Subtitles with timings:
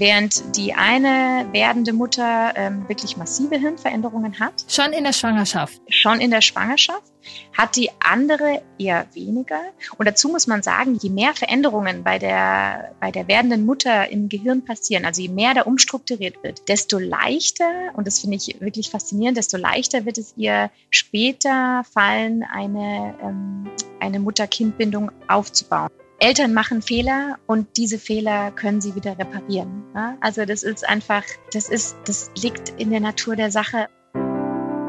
[0.00, 4.64] während die eine werdende Mutter ähm, wirklich massive Hirnveränderungen hat.
[4.66, 5.80] Schon in der Schwangerschaft.
[5.88, 7.12] Schon in der Schwangerschaft
[7.56, 9.60] hat die andere eher weniger.
[9.98, 14.28] Und dazu muss man sagen, je mehr Veränderungen bei der, bei der werdenden Mutter im
[14.28, 18.90] Gehirn passieren, also je mehr da umstrukturiert wird, desto leichter, und das finde ich wirklich
[18.90, 23.68] faszinierend, desto leichter wird es ihr später fallen, eine, ähm,
[24.00, 25.90] eine Mutter-Kind-Bindung aufzubauen.
[26.22, 29.84] Eltern machen Fehler und diese Fehler können sie wieder reparieren.
[30.20, 31.22] Also das ist einfach,
[31.54, 33.86] das ist, das liegt in der Natur der Sache.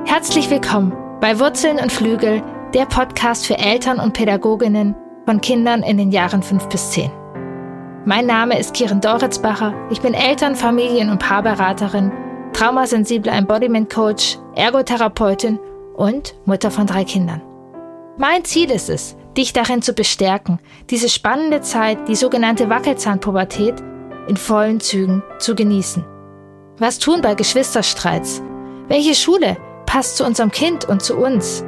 [0.04, 0.92] Herzlich willkommen
[1.22, 2.44] bei Wurzeln und Flügel,
[2.74, 4.94] der Podcast für Eltern und Pädagoginnen
[5.26, 7.10] von Kindern in den Jahren 5 bis 10.
[8.04, 9.74] Mein Name ist Kiren Doritzbacher.
[9.90, 12.12] Ich bin Eltern-, Familien- und Paarberaterin,
[12.52, 15.60] traumasensible Embodiment Coach, Ergotherapeutin
[15.96, 17.42] und Mutter von drei Kindern.
[18.18, 20.60] Mein Ziel ist es, dich darin zu bestärken,
[20.90, 23.76] diese spannende Zeit, die sogenannte Wackelzahnpubertät,
[24.28, 26.06] in vollen Zügen zu genießen.
[26.78, 28.42] Was tun bei Geschwisterstreits?
[28.88, 31.64] Welche Schule passt zu unserem Kind und zu uns?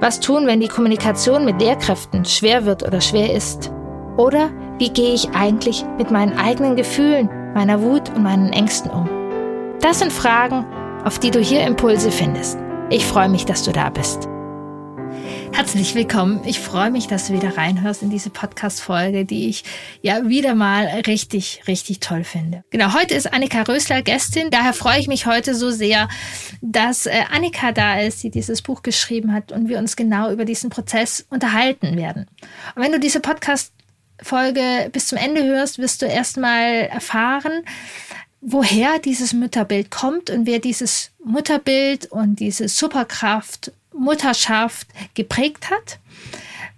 [0.00, 3.72] Was tun, wenn die Kommunikation mit Lehrkräften schwer wird oder schwer ist?
[4.16, 9.08] Oder wie gehe ich eigentlich mit meinen eigenen Gefühlen, meiner Wut und meinen Ängsten um?
[9.80, 10.66] Das sind Fragen,
[11.04, 12.58] auf die du hier Impulse findest.
[12.90, 14.28] Ich freue mich, dass du da bist.
[15.52, 16.42] Herzlich willkommen.
[16.44, 19.64] Ich freue mich, dass du wieder reinhörst in diese Podcast-Folge, die ich
[20.02, 22.64] ja wieder mal richtig, richtig toll finde.
[22.70, 24.50] Genau, heute ist Annika Rösler Gästin.
[24.50, 26.08] Daher freue ich mich heute so sehr,
[26.60, 30.44] dass äh, Annika da ist, die dieses Buch geschrieben hat und wir uns genau über
[30.44, 32.26] diesen Prozess unterhalten werden.
[32.74, 37.64] Und wenn du diese Podcast-Folge bis zum Ende hörst, wirst du erstmal erfahren,
[38.40, 45.98] woher dieses Mutterbild kommt und wer dieses Mutterbild und diese Superkraft Mutterschaft geprägt hat.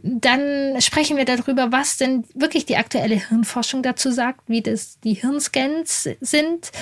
[0.03, 5.15] Dann sprechen wir darüber, was denn wirklich die aktuelle Hirnforschung dazu sagt, wie das die
[5.15, 6.73] Hirnscans sind,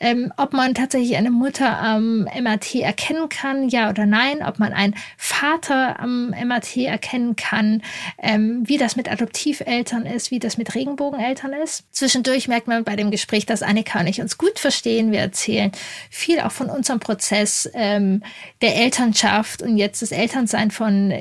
[0.00, 4.72] ähm, ob man tatsächlich eine Mutter am MRT erkennen kann, ja oder nein, ob man
[4.72, 7.82] einen Vater am MRT erkennen kann,
[8.18, 11.84] ähm, wie das mit Adoptiveltern ist, wie das mit Regenbogeneltern ist.
[11.92, 15.12] Zwischendurch merkt man bei dem Gespräch, dass Annika und ich uns gut verstehen.
[15.12, 15.70] Wir erzählen
[16.10, 18.22] viel auch von unserem Prozess ähm,
[18.62, 21.12] der Elternschaft und jetzt das Elternsein von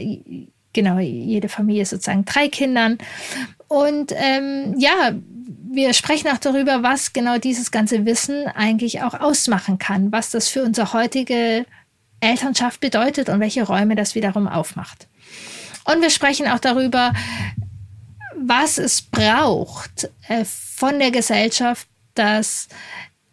[0.74, 2.98] genau, jede Familie sozusagen drei Kindern.
[3.68, 5.12] Und ähm, ja,
[5.50, 10.48] wir sprechen auch darüber, was genau dieses ganze Wissen eigentlich auch ausmachen kann, was das
[10.48, 11.66] für unsere heutige
[12.20, 15.08] Elternschaft bedeutet und welche Räume das wiederum aufmacht.
[15.86, 17.14] Und wir sprechen auch darüber,
[18.38, 22.68] was es braucht äh, von der Gesellschaft, dass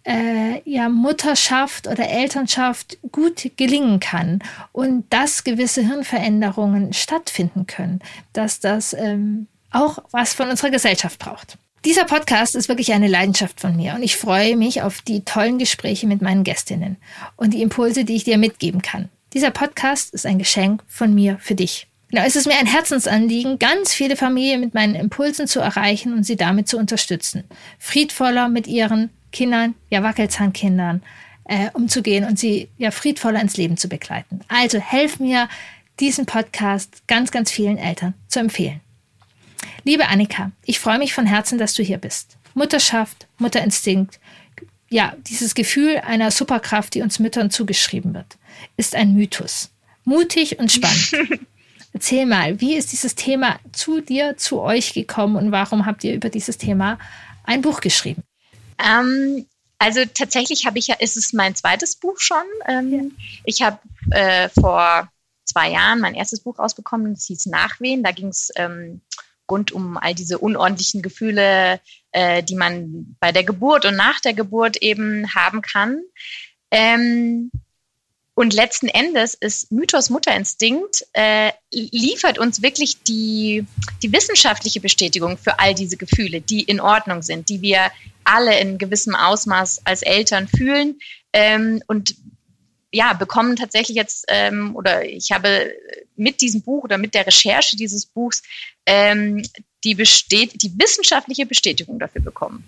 [0.05, 4.39] äh, ja, Mutterschaft oder Elternschaft gut gelingen kann
[4.73, 8.01] und dass gewisse Hirnveränderungen stattfinden können,
[8.33, 11.59] dass das ähm, auch was von unserer Gesellschaft braucht.
[11.87, 15.57] Dieser Podcast ist wirklich eine Leidenschaft von mir und ich freue mich auf die tollen
[15.57, 16.97] Gespräche mit meinen Gästinnen
[17.37, 19.09] und die Impulse, die ich dir mitgeben kann.
[19.35, 21.87] Dieser Podcast ist ein Geschenk von mir für dich.
[22.11, 26.25] Genau, es ist mir ein Herzensanliegen, ganz viele Familien mit meinen Impulsen zu erreichen und
[26.25, 27.45] sie damit zu unterstützen,
[27.79, 31.05] friedvoller mit ihren Kindern, ja Wackelzahnkindern,
[31.45, 34.41] äh, umzugehen und sie ja friedvoller ins Leben zu begleiten.
[34.49, 35.49] Also helf mir,
[36.01, 38.81] diesen Podcast ganz, ganz vielen Eltern zu empfehlen.
[39.87, 42.39] Liebe Annika, ich freue mich von Herzen, dass du hier bist.
[42.55, 44.19] Mutterschaft, Mutterinstinkt,
[44.89, 48.37] ja, dieses Gefühl einer Superkraft, die uns Müttern zugeschrieben wird,
[48.77, 49.71] ist ein Mythos.
[50.03, 51.41] Mutig und spannend.
[51.93, 56.15] Erzähl mal, wie ist dieses Thema zu dir, zu euch gekommen und warum habt ihr
[56.15, 56.99] über dieses Thema
[57.45, 58.25] ein Buch geschrieben?
[58.85, 59.47] Ähm,
[59.79, 62.45] also tatsächlich habe ich ja, ist es mein zweites Buch schon.
[62.67, 63.03] Ähm, ja.
[63.45, 63.79] Ich habe
[64.11, 65.09] äh, vor
[65.45, 68.03] zwei Jahren mein erstes Buch rausbekommen, das hieß Nachwehen.
[68.03, 69.01] Da ging es ähm,
[69.51, 71.81] rund um all diese unordentlichen Gefühle,
[72.13, 76.03] äh, die man bei der Geburt und nach der Geburt eben haben kann.
[76.71, 77.51] Ähm,
[78.39, 83.65] und letzten Endes ist Mythos Mutterinstinkt äh, liefert uns wirklich die,
[84.03, 87.91] die wissenschaftliche Bestätigung für all diese Gefühle, die in Ordnung sind, die wir
[88.25, 90.99] alle in gewissem Ausmaß als Eltern fühlen
[91.33, 92.15] ähm, und
[92.97, 95.73] ja, bekommen tatsächlich jetzt, ähm, oder ich habe
[96.17, 98.43] mit diesem Buch oder mit der Recherche dieses Buchs
[98.87, 99.43] ähm,
[99.85, 102.65] die, bestät die wissenschaftliche Bestätigung dafür bekommen.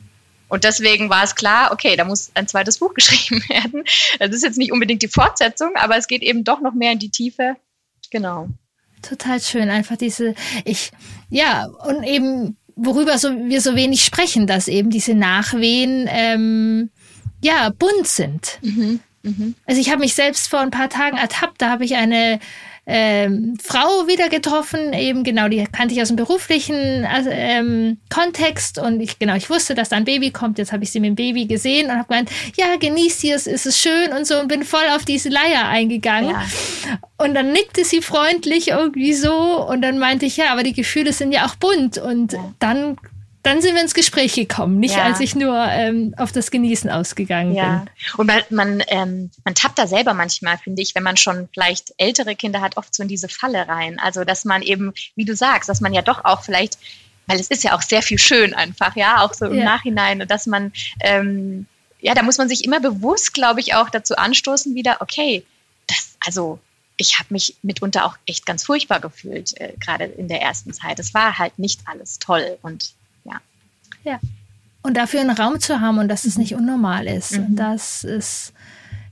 [0.48, 3.84] Und deswegen war es klar, okay, da muss ein zweites Buch geschrieben werden.
[4.18, 6.98] Das ist jetzt nicht unbedingt die Fortsetzung, aber es geht eben doch noch mehr in
[6.98, 7.56] die Tiefe.
[8.10, 8.48] Genau.
[9.02, 10.34] Total schön, einfach diese,
[10.64, 10.90] ich,
[11.30, 16.90] ja, und eben, worüber so, wir so wenig sprechen, dass eben diese Nachwehen, ähm,
[17.42, 18.58] ja, bunt sind.
[18.62, 19.00] Mhm.
[19.22, 19.54] Mhm.
[19.66, 22.40] Also ich habe mich selbst vor ein paar Tagen ertappt, da habe ich eine
[22.90, 28.78] ähm, Frau wieder getroffen, eben genau, die kannte ich aus dem beruflichen also, ähm, Kontext
[28.78, 30.56] und ich genau, ich wusste, dass da ein Baby kommt.
[30.56, 33.46] Jetzt habe ich sie mit dem Baby gesehen und habe gemeint, ja, genieß sie es,
[33.46, 36.30] ist es schön und so und bin voll auf diese Leier eingegangen.
[36.30, 36.46] Ja.
[37.18, 41.12] Und dann nickte sie freundlich irgendwie so und dann meinte ich, ja, aber die Gefühle
[41.12, 42.54] sind ja auch bunt und ja.
[42.58, 42.96] dann
[43.42, 45.04] dann sind wir ins Gespräch gekommen, nicht ja.
[45.04, 47.78] als ich nur ähm, auf das Genießen ausgegangen ja.
[47.78, 47.90] bin.
[48.16, 51.92] Und man, man, ähm, man tappt da selber manchmal, finde ich, wenn man schon vielleicht
[51.98, 53.98] ältere Kinder hat, oft so in diese Falle rein.
[54.00, 56.78] Also, dass man eben, wie du sagst, dass man ja doch auch vielleicht,
[57.26, 59.64] weil es ist ja auch sehr viel schön einfach, ja, auch so im ja.
[59.64, 61.66] Nachhinein, dass man, ähm,
[62.00, 65.44] ja, da muss man sich immer bewusst, glaube ich, auch dazu anstoßen, wieder, okay,
[65.86, 66.58] das, also
[66.96, 70.98] ich habe mich mitunter auch echt ganz furchtbar gefühlt, äh, gerade in der ersten Zeit.
[70.98, 72.92] Es war halt nicht alles toll und
[74.08, 74.20] ja.
[74.82, 77.32] Und dafür einen Raum zu haben und dass es nicht unnormal ist.
[77.32, 77.46] Mhm.
[77.46, 78.52] Und das ist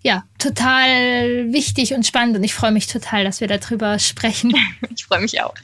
[0.02, 2.36] ja total wichtig und spannend.
[2.36, 4.54] Und ich freue mich total, dass wir darüber sprechen.
[4.94, 5.54] Ich freue mich auch.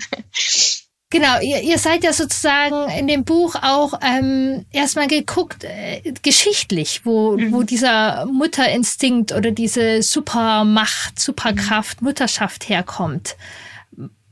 [1.11, 7.05] Genau, ihr, ihr seid ja sozusagen in dem Buch auch ähm, erstmal geguckt, äh, geschichtlich,
[7.05, 7.52] wo, mhm.
[7.52, 12.08] wo dieser Mutterinstinkt oder diese Supermacht, Superkraft, mhm.
[12.08, 13.37] Mutterschaft herkommt.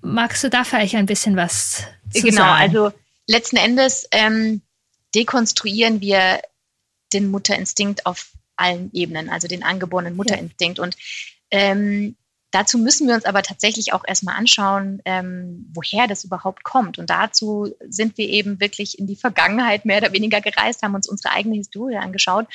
[0.00, 2.72] Magst du da vielleicht ein bisschen was zu genau, sagen?
[2.72, 4.62] Genau, also letzten Endes ähm,
[5.14, 6.40] dekonstruieren wir
[7.12, 10.78] den Mutterinstinkt auf allen Ebenen, also den angeborenen Mutterinstinkt.
[10.78, 10.96] Und
[11.50, 12.16] ähm,
[12.50, 16.98] dazu müssen wir uns aber tatsächlich auch erstmal anschauen, ähm, woher das überhaupt kommt.
[16.98, 21.08] Und dazu sind wir eben wirklich in die Vergangenheit mehr oder weniger gereist, haben uns
[21.08, 22.46] unsere eigene Historie angeschaut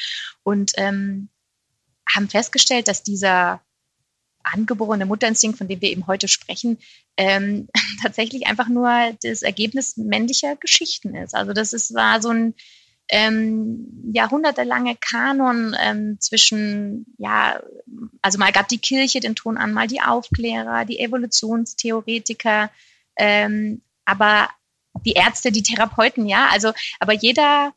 [0.43, 1.29] und ähm,
[2.07, 3.61] haben festgestellt, dass dieser
[4.45, 6.77] angeborene Mutterinstinkt, von dem wir eben heute sprechen,
[7.17, 7.67] ähm,
[8.01, 8.89] tatsächlich einfach nur
[9.21, 11.35] das Ergebnis männlicher Geschichten ist.
[11.35, 12.53] Also das ist, war so ein
[13.09, 17.61] ähm, jahrhundertelange Kanon ähm, zwischen, ja,
[18.21, 22.71] also mal gab die Kirche den Ton an, mal die Aufklärer, die Evolutionstheoretiker,
[23.17, 24.49] ähm, aber
[25.05, 27.73] die Ärzte, die Therapeuten, ja, also, aber jeder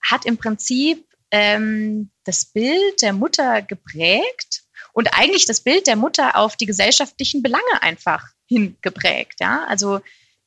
[0.00, 4.65] hat im Prinzip ähm, das Bild der Mutter geprägt
[4.96, 9.40] und eigentlich das Bild der Mutter auf die gesellschaftlichen Belange einfach hingeprägt.
[9.40, 10.00] Ja, also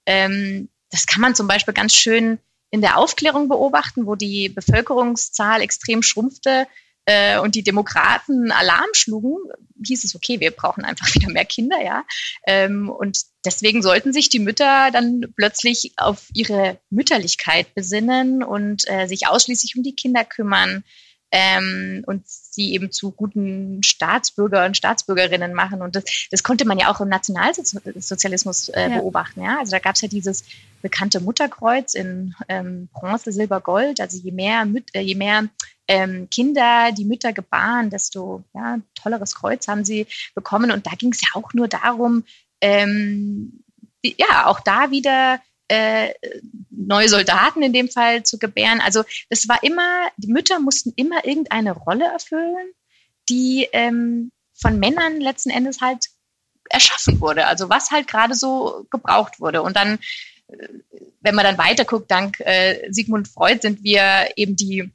[0.08, 2.40] ähm, das kann man zum Beispiel ganz schön
[2.72, 6.66] in der Aufklärung beobachten, wo die Bevölkerungszahl extrem schrumpfte
[7.06, 9.38] äh, und die Demokraten Alarm schlugen,
[9.86, 12.04] hieß es, okay, wir brauchen einfach wieder mehr Kinder, ja.
[12.48, 19.06] Ähm, und deswegen sollten sich die Mütter dann plötzlich auf ihre Mütterlichkeit besinnen und äh,
[19.06, 20.84] sich ausschließlich um die Kinder kümmern
[21.32, 22.24] ähm, und
[22.60, 25.82] sie eben zu guten Staatsbürger und Staatsbürgerinnen machen.
[25.82, 28.98] Und das, das konnte man ja auch im Nationalsozialismus äh, ja.
[28.98, 29.42] beobachten.
[29.42, 29.60] Ja?
[29.60, 30.44] Also da gab es ja dieses
[30.82, 34.02] bekannte Mutterkreuz in ähm, Bronze, Silber, Gold.
[34.02, 35.48] Also je mehr, äh, je mehr
[35.88, 40.72] ähm, Kinder die Mütter gebaren, desto ja, tolleres Kreuz haben sie bekommen.
[40.72, 42.26] Und da ging es ja auch nur darum,
[42.60, 43.64] ähm,
[44.04, 46.14] ja, auch da wieder äh,
[46.70, 48.82] neue Soldaten in dem Fall zu gebären.
[48.82, 52.74] Also es war immer, die Mütter mussten immer irgendeine Rolle erfüllen,
[53.30, 56.08] die ähm, von Männern letzten Endes halt
[56.70, 57.48] erschaffen wurde.
[57.48, 59.62] Also was halt gerade so gebraucht wurde.
[59.62, 60.00] Und dann,
[60.48, 60.68] äh,
[61.22, 64.92] wenn man dann weiter guckt, dank äh, Sigmund Freud sind wir eben die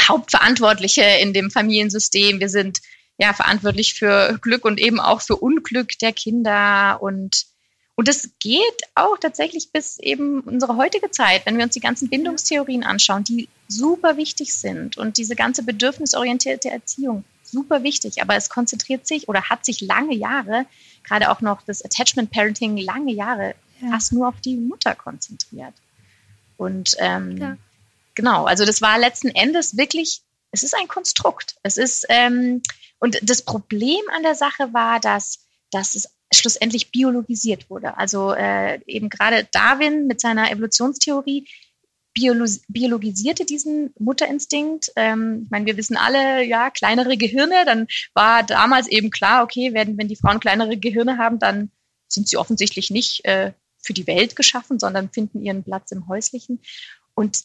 [0.00, 2.40] Hauptverantwortliche in dem Familiensystem.
[2.40, 2.80] Wir sind
[3.16, 7.46] ja verantwortlich für Glück und eben auch für Unglück der Kinder und
[7.96, 12.08] und das geht auch tatsächlich bis eben unsere heutige Zeit, wenn wir uns die ganzen
[12.08, 18.50] Bindungstheorien anschauen, die super wichtig sind und diese ganze bedürfnisorientierte Erziehung super wichtig, aber es
[18.50, 20.66] konzentriert sich oder hat sich lange Jahre,
[21.04, 23.90] gerade auch noch das Attachment Parenting lange Jahre ja.
[23.90, 25.74] fast nur auf die Mutter konzentriert.
[26.56, 27.56] Und ähm, ja.
[28.14, 31.56] genau, also das war letzten Endes wirklich, es ist ein Konstrukt.
[31.62, 32.62] Es ist ähm,
[32.98, 37.96] und das Problem an der Sache war, dass dass es schlussendlich biologisiert wurde.
[37.96, 41.46] Also äh, eben gerade Darwin mit seiner Evolutionstheorie
[42.14, 44.92] biologisierte diesen Mutterinstinkt.
[44.94, 49.74] Ähm, ich meine, wir wissen alle, ja, kleinere Gehirne, dann war damals eben klar, okay,
[49.74, 51.70] wenn, wenn die Frauen kleinere Gehirne haben, dann
[52.08, 56.60] sind sie offensichtlich nicht äh, für die Welt geschaffen, sondern finden ihren Platz im Häuslichen.
[57.14, 57.42] Und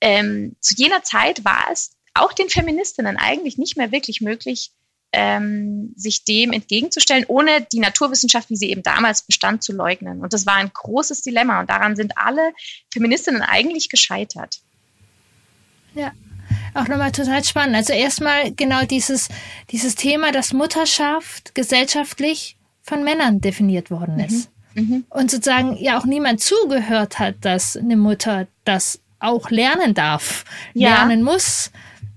[0.00, 4.72] ähm, zu jener Zeit war es auch den Feministinnen eigentlich nicht mehr wirklich möglich,
[5.18, 10.20] ähm, sich dem entgegenzustellen, ohne die Naturwissenschaft, wie sie eben damals bestand, zu leugnen.
[10.20, 12.52] Und das war ein großes Dilemma und daran sind alle
[12.92, 14.60] Feministinnen eigentlich gescheitert.
[15.94, 16.12] Ja.
[16.74, 17.76] Auch nochmal total spannend.
[17.76, 19.28] Also erstmal genau dieses,
[19.70, 24.50] dieses Thema, dass Mutterschaft gesellschaftlich von Männern definiert worden ist.
[24.74, 24.82] Mhm.
[24.82, 25.04] Mhm.
[25.08, 30.44] Und sozusagen ja auch niemand zugehört hat, dass eine Mutter das auch lernen darf,
[30.74, 30.90] ja.
[30.90, 31.70] lernen muss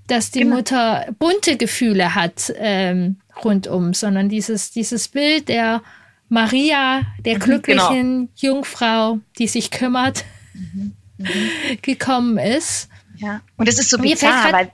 [0.10, 0.58] dass die genau.
[0.58, 5.82] Mutter bunte Gefühle hat ähm, rundum, sondern dieses, dieses Bild der
[6.30, 8.30] Maria, der mhm, glücklichen genau.
[8.36, 10.96] Jungfrau, die sich kümmert, mhm.
[11.18, 11.50] Mhm.
[11.82, 12.90] gekommen ist.
[13.18, 14.72] Ja, und es ist so bizarr, weil,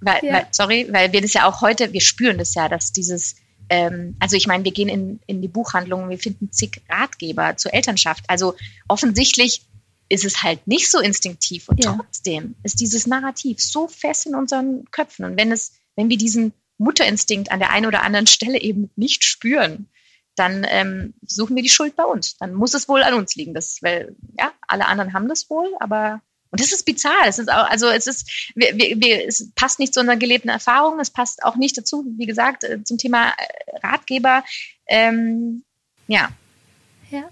[0.00, 0.32] weil, ja.
[0.34, 3.36] weil, sorry, weil wir das ja auch heute, wir spüren das ja, dass dieses,
[3.68, 7.74] ähm, also ich meine, wir gehen in, in die Buchhandlung, wir finden zig Ratgeber zur
[7.74, 8.24] Elternschaft.
[8.28, 8.54] Also
[8.86, 9.62] offensichtlich
[10.08, 11.94] ist es halt nicht so instinktiv und ja.
[11.96, 15.24] trotzdem ist dieses Narrativ so fest in unseren Köpfen.
[15.24, 19.24] Und wenn es, wenn wir diesen Mutterinstinkt an der einen oder anderen Stelle eben nicht
[19.24, 19.88] spüren,
[20.36, 22.36] dann ähm, suchen wir die Schuld bei uns.
[22.38, 23.54] Dann muss es wohl an uns liegen.
[23.54, 27.26] Das, weil, ja, alle anderen haben das wohl, aber und das ist bizarr.
[27.26, 30.98] Es ist auch, also es ist, wir, wir, es passt nicht zu unseren gelebten Erfahrungen.
[30.98, 34.44] Es passt auch nicht dazu, wie gesagt, äh, zum Thema äh, Ratgeber.
[34.86, 35.64] Ähm,
[36.06, 36.30] ja.
[37.10, 37.30] Ja,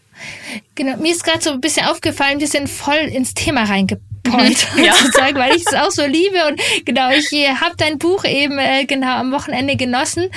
[0.76, 0.96] genau.
[0.98, 4.94] Mir ist gerade so ein bisschen aufgefallen, wir sind voll ins Thema reingepollt, ja.
[4.94, 6.46] sozusagen, weil ich es auch so liebe.
[6.48, 10.30] Und genau, ich äh, habe dein Buch eben äh, genau am Wochenende genossen.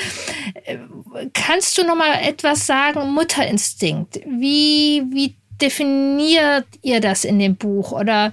[1.33, 4.21] Kannst du noch mal etwas sagen, Mutterinstinkt?
[4.25, 7.91] Wie, wie definiert ihr das in dem Buch?
[7.91, 8.31] Oder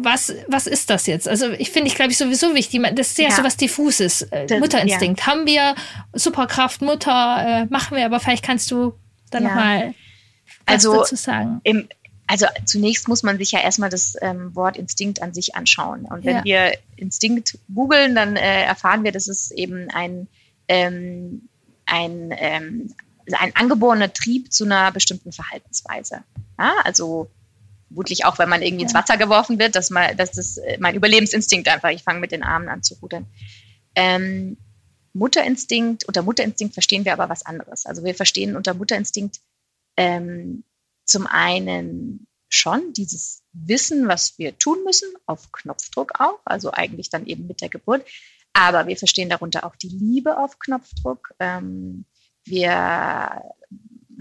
[0.00, 1.28] was, was ist das jetzt?
[1.28, 2.82] Also ich finde ich, glaube ich, sowieso wichtig.
[2.94, 3.34] Das ist ja, ja.
[3.34, 4.22] so was diffuses.
[4.22, 5.20] Äh, Mutterinstinkt.
[5.20, 5.26] Ja.
[5.26, 5.74] Haben wir
[6.12, 8.94] Superkraft, Mutter, äh, machen wir, aber vielleicht kannst du
[9.30, 9.48] da ja.
[9.48, 9.94] nochmal
[10.74, 11.60] also, dazu sagen.
[11.64, 11.88] Im,
[12.26, 16.04] also zunächst muss man sich ja erstmal das ähm, Wort Instinkt an sich anschauen.
[16.04, 16.44] Und wenn ja.
[16.44, 20.28] wir Instinkt googeln, dann äh, erfahren wir, dass es eben ein,
[20.68, 21.48] ähm,
[21.86, 22.94] ein, ähm,
[23.32, 26.22] ein angeborener Trieb zu einer bestimmten Verhaltensweise.
[26.58, 27.30] Ja, also
[27.88, 28.88] vermutlich auch, wenn man irgendwie ja.
[28.88, 32.32] ins Wasser geworfen wird, dass man, dass das äh, mein Überlebensinstinkt einfach, ich fange mit
[32.32, 33.26] den Armen an zu rudern.
[33.94, 34.58] Ähm,
[35.14, 37.86] Mutterinstinkt, unter Mutterinstinkt verstehen wir aber was anderes.
[37.86, 39.40] Also wir verstehen unter Mutterinstinkt
[39.98, 40.62] ähm,
[41.04, 47.26] zum einen schon dieses Wissen, was wir tun müssen, auf Knopfdruck auch, also eigentlich dann
[47.26, 48.06] eben mit der Geburt.
[48.52, 51.34] Aber wir verstehen darunter auch die Liebe auf Knopfdruck.
[51.40, 52.04] Ähm,
[52.44, 53.42] wir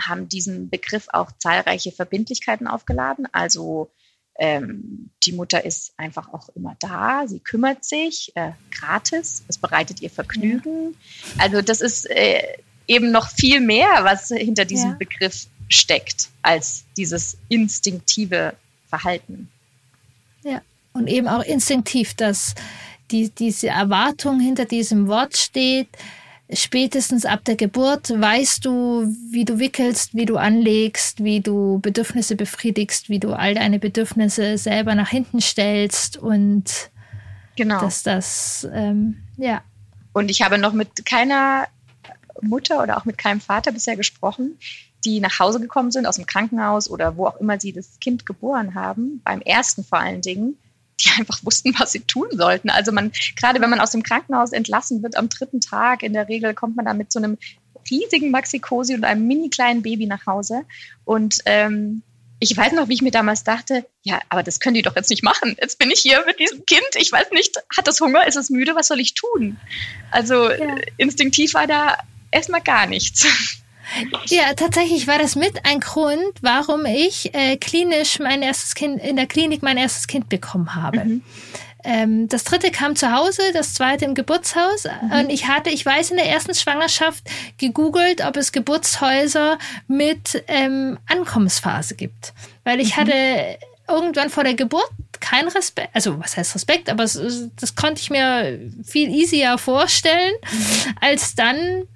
[0.02, 3.28] haben diesen Begriff auch zahlreiche Verbindlichkeiten aufgeladen.
[3.32, 3.92] Also
[4.40, 10.02] ähm, die Mutter ist einfach auch immer da, sie kümmert sich äh, gratis, es bereitet
[10.02, 10.94] ihr Vergnügen.
[11.38, 11.44] Ja.
[11.44, 12.44] Also das ist äh,
[12.88, 14.96] eben noch viel mehr, was hinter diesem ja.
[14.98, 18.56] Begriff steckt, als dieses instinktive
[18.90, 19.50] Verhalten.
[20.44, 20.62] Ja,
[20.94, 22.56] und eben auch instinktiv, dass
[23.12, 25.90] die, diese Erwartung hinter diesem Wort steht,
[26.52, 32.36] spätestens ab der Geburt weißt du, wie du wickelst, wie du anlegst, wie du Bedürfnisse
[32.36, 36.90] befriedigst, wie du all deine Bedürfnisse selber nach hinten stellst und
[37.56, 37.82] genau.
[37.82, 39.62] dass das, ähm, ja.
[40.14, 41.68] Und ich habe noch mit keiner
[42.42, 44.58] Mutter oder auch mit keinem Vater bisher gesprochen,
[45.06, 48.26] die nach Hause gekommen sind aus dem Krankenhaus oder wo auch immer sie das Kind
[48.26, 50.58] geboren haben, beim ersten vor allen Dingen,
[51.00, 52.70] die einfach wussten, was sie tun sollten.
[52.70, 56.28] Also man, gerade wenn man aus dem Krankenhaus entlassen wird am dritten Tag, in der
[56.28, 57.38] Regel kommt man dann mit so einem
[57.90, 60.64] riesigen Maxikosi und einem mini kleinen Baby nach Hause.
[61.06, 62.02] Und ähm,
[62.40, 65.10] ich weiß noch, wie ich mir damals dachte, ja, aber das können die doch jetzt
[65.10, 65.56] nicht machen.
[65.60, 66.88] Jetzt bin ich hier mit diesem Kind.
[66.96, 69.58] Ich weiß nicht, hat es Hunger, ist es müde, was soll ich tun?
[70.12, 70.76] Also ja.
[70.98, 71.98] instinktiv war da
[72.32, 73.26] erstmal gar nichts.
[74.26, 79.16] Ja, tatsächlich war das mit ein Grund, warum ich äh, klinisch mein erstes Kind in
[79.16, 81.06] der Klinik mein erstes Kind bekommen habe.
[81.06, 81.24] Mhm.
[81.84, 84.86] Ähm, das dritte kam zu Hause, das zweite im Geburtshaus.
[84.86, 85.12] Mhm.
[85.12, 87.24] Und ich hatte, ich weiß, in der ersten Schwangerschaft
[87.58, 92.34] gegoogelt, ob es Geburtshäuser mit ähm, Ankommensphase gibt.
[92.64, 93.02] Weil ich mhm.
[93.02, 97.20] hatte irgendwann vor der Geburt kein Respekt, also was heißt Respekt, aber es,
[97.60, 100.96] das konnte ich mir viel easier vorstellen, mhm.
[101.00, 101.88] als dann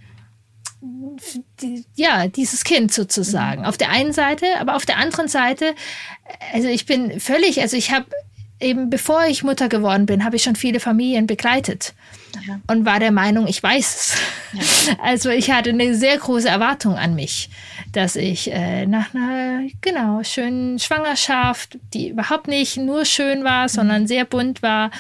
[1.95, 3.61] ja, dieses Kind sozusagen.
[3.61, 3.67] Mhm.
[3.67, 5.75] Auf der einen Seite, aber auf der anderen Seite,
[6.53, 8.07] also ich bin völlig, also ich habe
[8.61, 11.93] eben bevor ich Mutter geworden bin, habe ich schon viele Familien begleitet
[12.47, 12.59] ja.
[12.67, 14.15] und war der Meinung, ich weiß es.
[14.53, 14.95] Ja.
[15.01, 17.49] Also ich hatte eine sehr große Erwartung an mich,
[17.93, 23.69] dass ich äh, nach einer genau schönen Schwangerschaft, die überhaupt nicht nur schön war, mhm.
[23.69, 24.91] sondern sehr bunt war,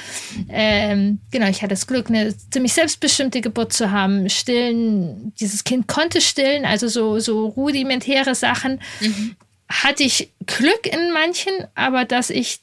[0.49, 5.87] ähm, genau, ich hatte das Glück, eine ziemlich selbstbestimmte Geburt zu haben, stillen, dieses Kind
[5.87, 8.79] konnte stillen, also so so rudimentäre Sachen.
[9.01, 9.35] Mhm.
[9.69, 12.59] Hatte ich Glück in manchen, aber dass ich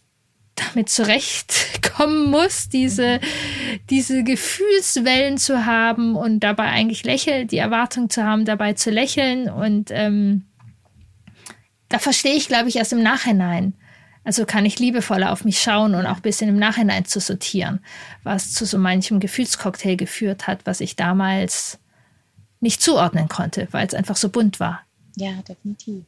[0.58, 3.20] damit zurechtkommen muss, diese,
[3.90, 9.48] diese Gefühlswellen zu haben und dabei eigentlich lächeln, die Erwartung zu haben, dabei zu lächeln.
[9.48, 10.46] Und ähm,
[11.88, 13.74] da verstehe ich, glaube ich, erst im Nachhinein.
[14.24, 17.80] Also kann ich liebevoller auf mich schauen und auch ein bisschen im Nachhinein zu sortieren,
[18.24, 21.78] was zu so manchem Gefühlscocktail geführt hat, was ich damals
[22.60, 24.82] nicht zuordnen konnte, weil es einfach so bunt war.
[25.16, 26.04] Ja, definitiv.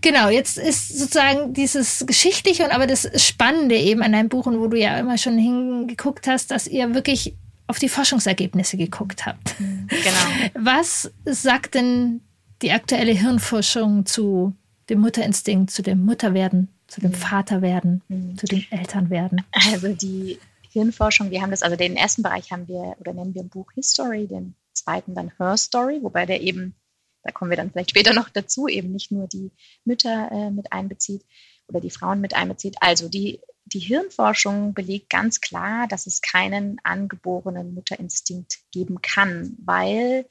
[0.00, 4.58] Genau, jetzt ist sozusagen dieses Geschichtliche und aber das Spannende eben an deinem Buch und
[4.58, 9.54] wo du ja immer schon hingeguckt hast, dass ihr wirklich auf die Forschungsergebnisse geguckt habt.
[9.58, 10.50] Genau.
[10.54, 12.20] Was sagt denn
[12.60, 14.54] die aktuelle Hirnforschung zu
[14.88, 17.14] dem Mutterinstinkt, zu dem Mutterwerden, zu dem mhm.
[17.14, 18.36] Vaterwerden, mhm.
[18.36, 19.42] zu dem Elternwerden?
[19.52, 20.38] Also die
[20.72, 23.70] Hirnforschung, wir haben das, also den ersten Bereich haben wir oder nennen wir im Buch
[23.72, 26.74] History, den zweiten dann Her Story, wobei der eben,
[27.22, 29.52] da kommen wir dann vielleicht später noch dazu, eben nicht nur die
[29.84, 31.24] Mütter äh, mit einbezieht
[31.68, 32.76] oder die Frauen mit einbezieht.
[32.80, 40.26] Also die, die Hirnforschung belegt ganz klar, dass es keinen angeborenen Mutterinstinkt geben kann, weil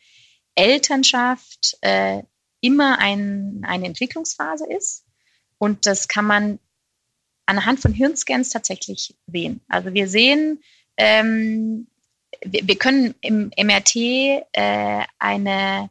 [0.55, 2.23] Elternschaft äh,
[2.59, 5.05] immer ein, eine Entwicklungsphase ist.
[5.57, 6.59] Und das kann man
[7.45, 9.61] anhand von Hirnscans tatsächlich sehen.
[9.67, 10.61] Also wir sehen,
[10.97, 11.87] ähm,
[12.43, 15.89] wir, wir, können im MRT äh, eine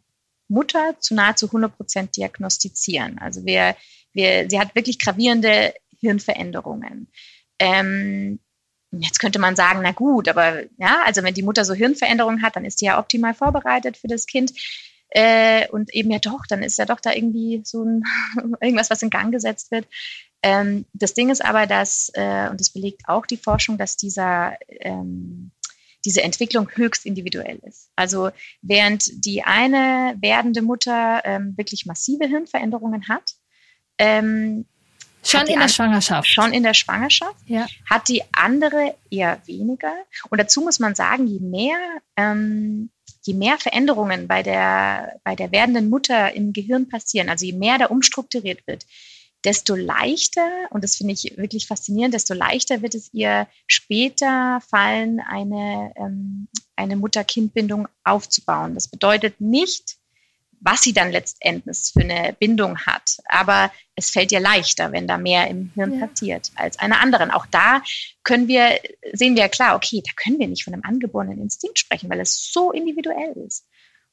[0.50, 3.18] Mutter zu nahezu 100 Prozent diagnostizieren.
[3.18, 3.76] Also wir,
[4.12, 7.08] wir, sie hat wirklich gravierende Hirnveränderungen.
[7.58, 8.40] Ähm,
[8.90, 12.56] jetzt könnte man sagen, na gut, aber ja, also wenn die Mutter so Hirnveränderungen hat,
[12.56, 14.52] dann ist die ja optimal vorbereitet für das Kind.
[15.10, 18.02] Äh, und eben ja doch, dann ist ja doch da irgendwie so ein,
[18.60, 19.86] irgendwas, was in Gang gesetzt wird.
[20.42, 24.56] Ähm, das Ding ist aber, dass, äh, und das belegt auch die Forschung, dass dieser,
[24.68, 25.50] ähm,
[26.04, 27.90] diese Entwicklung höchst individuell ist.
[27.96, 28.30] Also
[28.62, 33.34] während die eine werdende Mutter ähm, wirklich massive Hirnveränderungen hat,
[33.98, 34.64] ähm,
[35.22, 36.28] Schon in der Schwangerschaft.
[36.28, 37.36] Schon in der Schwangerschaft.
[37.46, 37.66] Ja.
[37.88, 39.92] Hat die andere eher weniger.
[40.30, 41.76] Und dazu muss man sagen, je mehr,
[42.16, 42.90] ähm,
[43.22, 47.76] je mehr Veränderungen bei der, bei der werdenden Mutter im Gehirn passieren, also je mehr
[47.78, 48.86] da umstrukturiert wird,
[49.44, 55.20] desto leichter, und das finde ich wirklich faszinierend, desto leichter wird es ihr später fallen,
[55.20, 58.74] eine, ähm, eine Mutter-Kind-Bindung aufzubauen.
[58.74, 59.96] Das bedeutet nicht,
[60.60, 63.16] was sie dann letztendlich für eine Bindung hat.
[63.26, 66.06] Aber es fällt ihr leichter, wenn da mehr im Hirn ja.
[66.06, 67.30] passiert als einer anderen.
[67.30, 67.82] Auch da
[68.24, 68.78] können wir,
[69.12, 72.20] sehen wir ja klar, okay, da können wir nicht von einem angeborenen Instinkt sprechen, weil
[72.20, 73.66] es so individuell ist.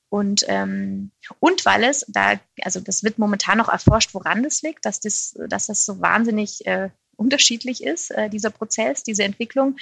[0.10, 4.86] Und, ähm, und weil es da, also das wird momentan noch erforscht, woran das liegt,
[4.86, 9.78] dass das, dass das so wahnsinnig äh, unterschiedlich ist, äh, dieser Prozess, diese Entwicklung.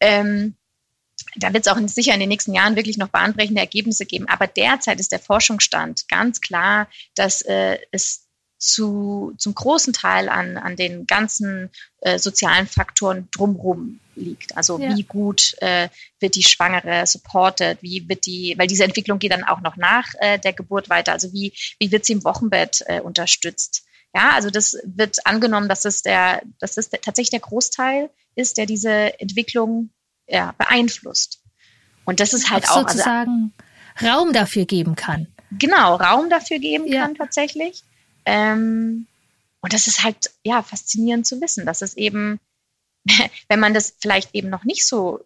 [0.00, 0.56] Ähm,
[1.36, 4.28] da wird es auch sicher in den nächsten Jahren wirklich noch bahnbrechende Ergebnisse geben.
[4.28, 8.26] Aber derzeit ist der Forschungsstand ganz klar, dass äh, es
[8.62, 11.68] zu, zum großen Teil an, an den ganzen
[12.00, 14.56] äh, sozialen Faktoren drumherum liegt.
[14.56, 14.96] Also ja.
[14.96, 15.88] wie gut äh,
[16.20, 20.06] wird die Schwangere supported, wie wird die, weil diese Entwicklung geht dann auch noch nach
[20.20, 21.12] äh, der Geburt weiter.
[21.12, 23.84] Also wie, wie wird sie im Wochenbett äh, unterstützt?
[24.14, 28.58] Ja, also das wird angenommen, dass es der, dass das der, tatsächlich der Großteil ist,
[28.58, 29.90] der diese Entwicklung
[30.28, 31.42] ja, beeinflusst.
[32.04, 33.52] Und das ist halt auch, auch also sozusagen
[33.96, 35.26] also, Raum dafür geben kann.
[35.50, 37.02] Genau, Raum dafür geben ja.
[37.02, 37.82] kann tatsächlich.
[38.24, 39.06] Ähm,
[39.60, 42.40] und das ist halt ja faszinierend zu wissen, dass es eben,
[43.48, 45.24] wenn man das vielleicht eben noch nicht so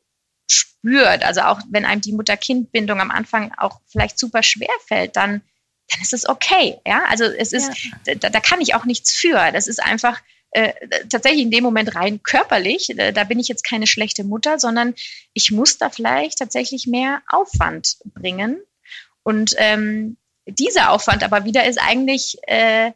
[0.48, 5.40] spürt, also auch wenn einem die Mutter-Kind-Bindung am Anfang auch vielleicht super schwer fällt, dann,
[5.88, 6.78] dann ist es okay.
[6.87, 7.70] Ja, also es ist,
[8.06, 8.14] ja.
[8.14, 9.50] da, da kann ich auch nichts für.
[9.52, 10.72] Das ist einfach äh,
[11.09, 12.94] tatsächlich in dem Moment rein körperlich.
[12.96, 14.94] Da bin ich jetzt keine schlechte Mutter, sondern
[15.32, 18.61] ich muss da vielleicht tatsächlich mehr Aufwand bringen.
[19.22, 22.92] Und ähm, dieser Aufwand aber wieder ist eigentlich, äh,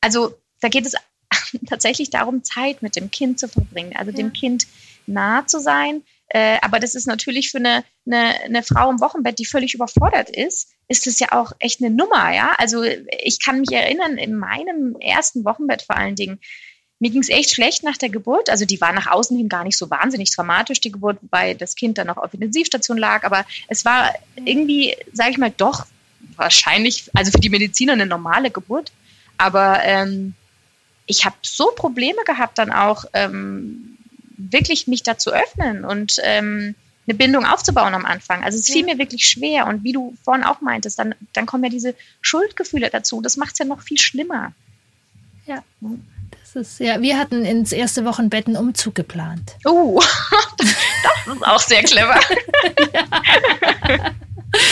[0.00, 0.94] also da geht es
[1.68, 4.16] tatsächlich darum, Zeit mit dem Kind zu verbringen, also ja.
[4.16, 4.66] dem Kind
[5.06, 6.02] nah zu sein.
[6.28, 10.30] Äh, aber das ist natürlich für eine, eine, eine Frau im Wochenbett, die völlig überfordert
[10.30, 12.54] ist, ist es ja auch echt eine Nummer, ja.
[12.56, 16.40] Also ich kann mich erinnern, in meinem ersten Wochenbett vor allen Dingen,
[17.00, 18.48] mir ging es echt schlecht nach der Geburt.
[18.48, 21.74] Also die war nach außen hin gar nicht so wahnsinnig dramatisch, die Geburt, wobei das
[21.74, 23.24] Kind dann noch auf Intensivstation lag.
[23.24, 25.84] Aber es war irgendwie, sage ich mal, doch
[26.36, 28.92] wahrscheinlich, also für die Mediziner eine normale Geburt.
[29.38, 30.34] Aber ähm,
[31.06, 33.98] ich habe so Probleme gehabt, dann auch ähm,
[34.36, 36.74] wirklich mich da zu öffnen und ähm,
[37.06, 38.44] eine Bindung aufzubauen am Anfang.
[38.44, 38.94] Also es fiel ja.
[38.94, 39.66] mir wirklich schwer.
[39.66, 43.20] Und wie du vorhin auch meintest, dann, dann kommen ja diese Schuldgefühle dazu.
[43.20, 44.52] Das macht es ja noch viel schlimmer.
[45.46, 45.64] Ja.
[46.40, 49.56] Das ist, ja, wir hatten ins erste Wochenbett einen Umzug geplant.
[49.64, 50.00] Oh,
[50.58, 52.20] das ist auch sehr clever.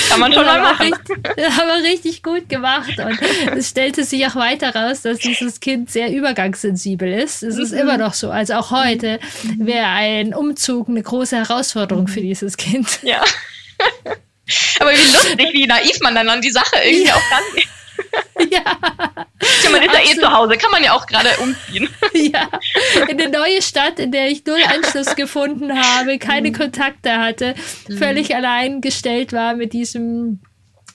[0.08, 0.92] Kann man schon mal machen.
[0.92, 1.16] Richtig,
[1.56, 2.98] haben wir richtig gut gemacht.
[2.98, 3.18] Und
[3.56, 7.42] es stellte sich auch weiter raus, dass dieses Kind sehr übergangssensibel ist.
[7.42, 7.78] Es ist mhm.
[7.78, 8.30] immer noch so.
[8.30, 9.66] Also auch heute mhm.
[9.66, 13.00] wäre ein Umzug eine große Herausforderung für dieses Kind.
[13.02, 13.22] Ja.
[14.80, 17.14] Aber wie lustig, wie naiv man dann an die Sache irgendwie ja.
[17.14, 17.68] auch rangeht.
[18.50, 18.60] ja.
[18.60, 19.70] ja.
[19.70, 21.88] Man ist ja eh zu Hause, kann man ja auch gerade umziehen.
[22.32, 22.48] ja,
[23.08, 26.54] in eine neue Stadt, in der ich null Anschluss gefunden habe, keine mhm.
[26.54, 27.54] Kontakte hatte,
[27.88, 27.98] mhm.
[27.98, 30.40] völlig allein gestellt war mit diesem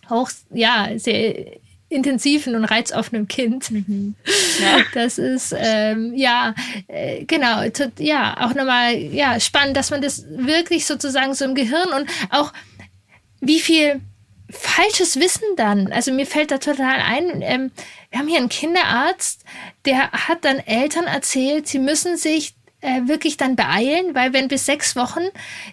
[0.07, 1.57] auch, ja, sehr
[1.89, 3.71] intensiven und reizoffenen Kind.
[3.71, 4.15] Mhm.
[4.61, 4.77] Ja.
[4.93, 6.55] Das ist ähm, ja
[6.87, 7.61] äh, genau
[7.99, 12.53] ja auch nochmal ja spannend, dass man das wirklich sozusagen so im Gehirn und auch
[13.41, 13.99] wie viel
[14.49, 15.91] falsches Wissen dann.
[15.91, 17.71] Also mir fällt da total ein, ähm,
[18.09, 19.43] wir haben hier einen Kinderarzt,
[19.85, 24.65] der hat dann Eltern erzählt, sie müssen sich äh, wirklich dann beeilen, weil wenn bis
[24.65, 25.21] sechs Wochen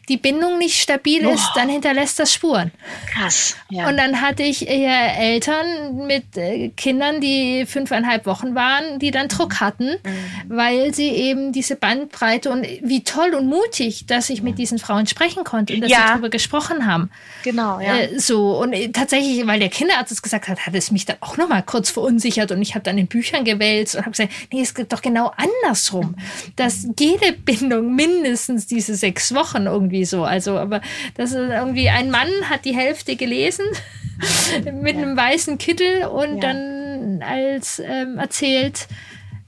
[0.08, 2.72] die Bindung nicht stabil ist, dann hinterlässt das Spuren.
[3.12, 3.56] Krass.
[3.70, 3.88] Ja.
[3.88, 9.28] Und dann hatte ich eher Eltern mit äh, Kindern, die fünfeinhalb Wochen waren, die dann
[9.28, 10.48] Druck hatten, mhm.
[10.48, 15.06] weil sie eben diese Bandbreite und wie toll und mutig, dass ich mit diesen Frauen
[15.06, 15.98] sprechen konnte und dass ja.
[15.98, 17.10] sie darüber gesprochen haben.
[17.44, 17.98] Genau, ja.
[17.98, 21.16] Äh, so und äh, tatsächlich, weil der Kinderarzt es gesagt hat, hat es mich dann
[21.20, 24.32] auch noch mal kurz verunsichert und ich habe dann in Büchern gewälzt und habe gesagt,
[24.52, 26.14] nee, es geht doch genau andersrum,
[26.56, 30.24] dass jede Bindung mindestens diese sechs Wochen irgendwie so.
[30.24, 30.80] Also, aber
[31.16, 33.66] das ist irgendwie ein Mann hat die Hälfte gelesen
[34.72, 35.02] mit ja.
[35.02, 36.52] einem weißen Kittel und ja.
[36.52, 38.86] dann als ähm, erzählt,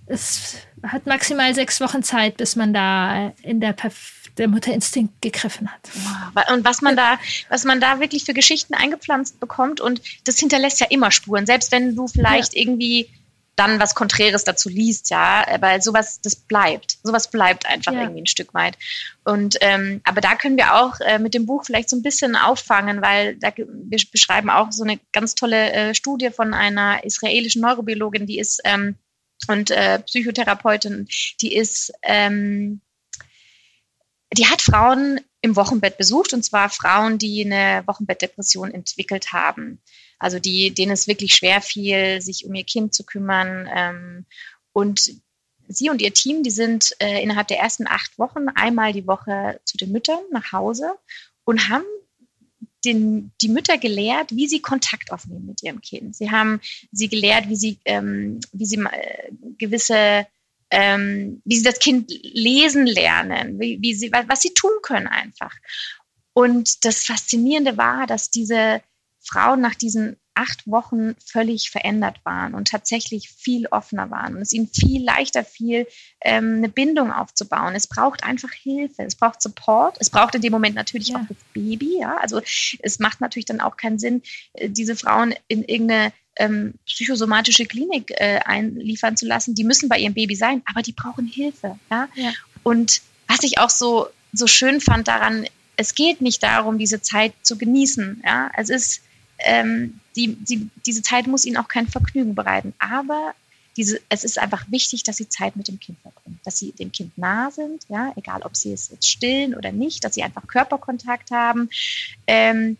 [0.07, 3.75] es hat maximal sechs Wochen Zeit, bis man da in der
[4.37, 6.51] der Mutterinstinkt gegriffen hat.
[6.53, 10.81] Und was man da, was man da wirklich für Geschichten eingepflanzt bekommt und das hinterlässt
[10.81, 11.47] ja immer Spuren.
[11.47, 12.63] Selbst wenn du vielleicht ja.
[12.63, 13.09] irgendwie
[13.57, 16.99] dann was Konträres dazu liest, ja, weil sowas, das bleibt.
[17.03, 18.03] Sowas bleibt einfach ja.
[18.03, 18.77] irgendwie ein Stück weit.
[19.25, 22.37] Und ähm, aber da können wir auch äh, mit dem Buch vielleicht so ein bisschen
[22.37, 27.63] auffangen, weil da, wir beschreiben auch so eine ganz tolle äh, Studie von einer israelischen
[27.63, 28.97] Neurobiologin, die ist ähm,
[29.49, 31.09] und äh, Psychotherapeutin,
[31.41, 32.81] die ist, ähm,
[34.33, 39.79] die hat Frauen im Wochenbett besucht und zwar Frauen, die eine Wochenbettdepression entwickelt haben.
[40.19, 43.69] Also die, denen es wirklich schwer fiel, sich um ihr Kind zu kümmern.
[43.71, 44.27] Ähm,
[44.73, 45.13] und
[45.69, 49.61] sie und ihr Team, die sind äh, innerhalb der ersten acht Wochen einmal die Woche
[49.67, 50.95] zu den Müttern nach Hause
[51.45, 51.85] und haben
[52.87, 56.17] den, die Mütter gelehrt, wie sie Kontakt aufnehmen mit ihrem Kind.
[56.17, 56.59] Sie haben
[56.91, 60.27] sie gelehrt, wie sie, ähm, wie sie äh, gewisse,
[60.75, 65.07] ähm, wie sie das Kind lesen lernen, wie, wie sie, was, was sie tun können
[65.07, 65.55] einfach.
[66.33, 68.83] Und das Faszinierende war, dass diese
[69.25, 74.53] Frauen nach diesen acht Wochen völlig verändert waren und tatsächlich viel offener waren und es
[74.53, 75.87] ihnen viel leichter fiel,
[76.21, 77.75] ähm, eine Bindung aufzubauen.
[77.75, 81.17] Es braucht einfach Hilfe, es braucht Support, es braucht in dem Moment natürlich ja.
[81.17, 82.01] auch das Baby.
[82.01, 82.17] Ja?
[82.17, 82.41] Also
[82.81, 84.23] es macht natürlich dann auch keinen Sinn,
[84.55, 89.55] äh, diese Frauen in irgendeine ähm, psychosomatische Klinik äh, einliefern zu lassen.
[89.55, 91.79] Die müssen bei ihrem Baby sein, aber die brauchen Hilfe.
[91.91, 92.09] Ja?
[92.17, 92.33] ja.
[92.65, 97.35] Und was ich auch so, so schön fand daran, es geht nicht darum, diese Zeit
[97.43, 98.23] zu genießen.
[98.25, 98.51] Ja?
[98.57, 99.03] Es ist
[99.45, 102.75] ähm, die, die, diese Zeit muss ihnen auch kein Vergnügen bereiten.
[102.79, 103.35] Aber
[103.77, 106.93] diese, es ist einfach wichtig, dass sie Zeit mit dem Kind verbringen, dass sie dem
[106.93, 110.47] Kind nah sind, ja, egal ob sie es jetzt stillen oder nicht, dass sie einfach
[110.47, 111.69] Körperkontakt haben
[112.27, 112.77] ähm,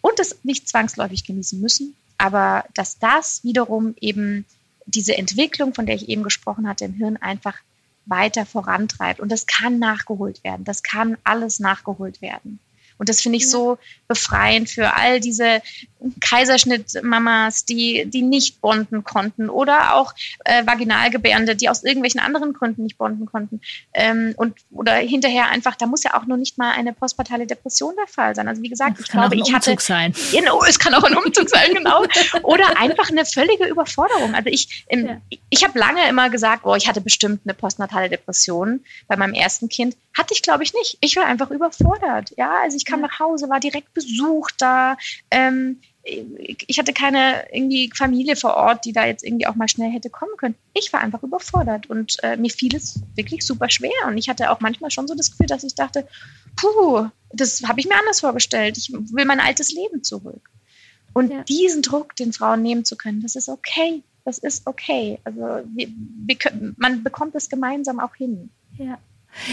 [0.00, 4.46] und es nicht zwangsläufig genießen müssen, aber dass das wiederum eben
[4.86, 7.58] diese Entwicklung, von der ich eben gesprochen hatte, im Hirn einfach
[8.06, 9.20] weiter vorantreibt.
[9.20, 10.64] Und das kann nachgeholt werden.
[10.64, 12.58] Das kann alles nachgeholt werden.
[12.98, 13.78] Und das finde ich so
[14.08, 15.62] befreiend für all diese
[16.20, 20.12] Kaiserschnittmamas, die, die nicht bonden konnten oder auch
[20.44, 23.60] äh, Vaginalgebärende, die aus irgendwelchen anderen Gründen nicht bonden konnten.
[23.94, 27.94] Ähm, und oder hinterher einfach, da muss ja auch nur nicht mal eine postpartale Depression
[27.96, 28.48] der Fall sein.
[28.48, 29.74] Also wie gesagt, das ich glaube, ich hatte.
[29.78, 30.14] Sein.
[30.30, 32.04] Genau, es kann auch ein Umzug sein, genau.
[32.42, 34.34] Oder einfach eine völlige Überforderung.
[34.34, 35.38] Also ich, ähm, ja.
[35.50, 39.68] ich habe lange immer gesagt, oh, ich hatte bestimmt eine postnatale Depression bei meinem ersten
[39.68, 39.96] Kind.
[40.16, 40.98] Hatte ich, glaube ich, nicht.
[41.00, 42.32] Ich war einfach überfordert.
[42.36, 43.08] Ja, also ich kam ja.
[43.08, 44.96] nach Hause, war direkt besucht da.
[45.30, 49.90] Ähm, ich hatte keine irgendwie Familie vor Ort, die da jetzt irgendwie auch mal schnell
[49.90, 50.54] hätte kommen können.
[50.74, 53.90] Ich war einfach überfordert und äh, mir fiel es wirklich super schwer.
[54.06, 56.06] Und ich hatte auch manchmal schon so das Gefühl, dass ich dachte,
[56.56, 58.76] puh, das habe ich mir anders vorgestellt.
[58.76, 60.50] Ich will mein altes Leben zurück.
[61.14, 61.42] Und ja.
[61.44, 64.02] diesen Druck, den Frauen nehmen zu können, das ist okay.
[64.24, 65.18] Das ist okay.
[65.24, 65.40] Also
[65.74, 68.50] wir, wir können, man bekommt es gemeinsam auch hin.
[68.76, 68.98] Ja.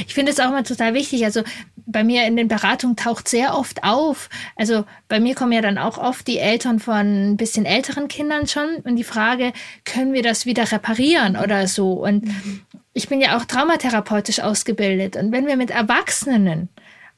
[0.08, 1.24] Ich finde es auch immer total wichtig.
[1.26, 1.44] Also
[1.86, 4.30] bei mir in den Beratungen taucht sehr oft auf.
[4.56, 8.48] Also bei mir kommen ja dann auch oft die Eltern von ein bisschen älteren Kindern
[8.48, 9.54] schon und die Frage,
[9.86, 11.94] können wir das wieder reparieren oder so?
[11.94, 12.62] Und mhm.
[12.94, 15.16] ich bin ja auch traumatherapeutisch ausgebildet.
[15.16, 16.70] Und wenn wir mit Erwachsenen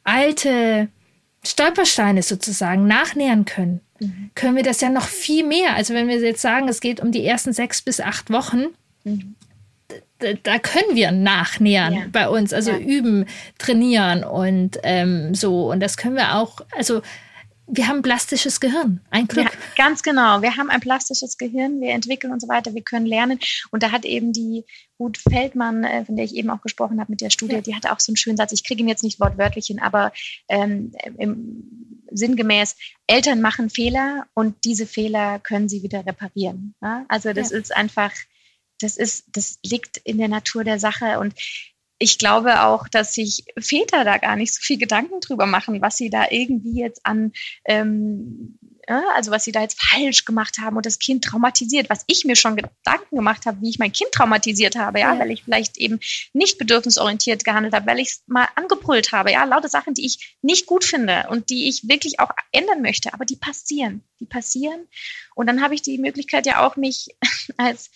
[0.04, 0.89] alte
[1.45, 4.32] Stolpersteine sozusagen nachnähern können, mhm.
[4.36, 5.76] können wir das ja noch viel mehr.
[5.76, 8.67] Also wenn wir jetzt sagen, es geht um die ersten sechs bis acht Wochen,
[9.04, 9.36] mhm
[10.44, 12.06] da können wir nachnähern ja.
[12.12, 12.78] bei uns, also ja.
[12.78, 13.26] üben,
[13.58, 15.72] trainieren und ähm, so.
[15.72, 17.02] Und das können wir auch, also
[17.66, 19.46] wir haben ein plastisches Gehirn, ein Glück.
[19.46, 20.42] Ja, ganz genau.
[20.42, 23.40] Wir haben ein plastisches Gehirn, wir entwickeln und so weiter, wir können lernen.
[23.72, 24.66] Und da hat eben die
[25.00, 27.62] Ruth Feldmann, äh, von der ich eben auch gesprochen habe mit der Studie, ja.
[27.62, 28.52] die hatte auch so einen schönen Satz.
[28.52, 30.12] Ich kriege ihn jetzt nicht wortwörtlich hin, aber
[30.50, 32.76] ähm, im, sinngemäß,
[33.08, 36.76] Eltern machen Fehler und diese Fehler können sie wieder reparieren.
[36.82, 37.06] Ja?
[37.08, 38.12] Also das ist einfach
[38.84, 41.19] das ist, das liegt in der Natur der Sache.
[41.19, 41.34] Und
[42.00, 45.98] ich glaube auch, dass sich Väter da gar nicht so viel Gedanken drüber machen, was
[45.98, 47.32] sie da irgendwie jetzt an
[47.65, 52.26] ähm, also was sie da jetzt falsch gemacht haben und das Kind traumatisiert, was ich
[52.26, 55.19] mir schon Gedanken gemacht habe, wie ich mein Kind traumatisiert habe, ja, ja.
[55.19, 56.00] weil ich vielleicht eben
[56.34, 60.38] nicht bedürfnisorientiert gehandelt habe, weil ich es mal angebrüllt habe, ja, lauter Sachen, die ich
[60.41, 64.88] nicht gut finde und die ich wirklich auch ändern möchte, aber die passieren, die passieren.
[65.36, 67.08] Und dann habe ich die Möglichkeit ja auch mich
[67.58, 67.89] als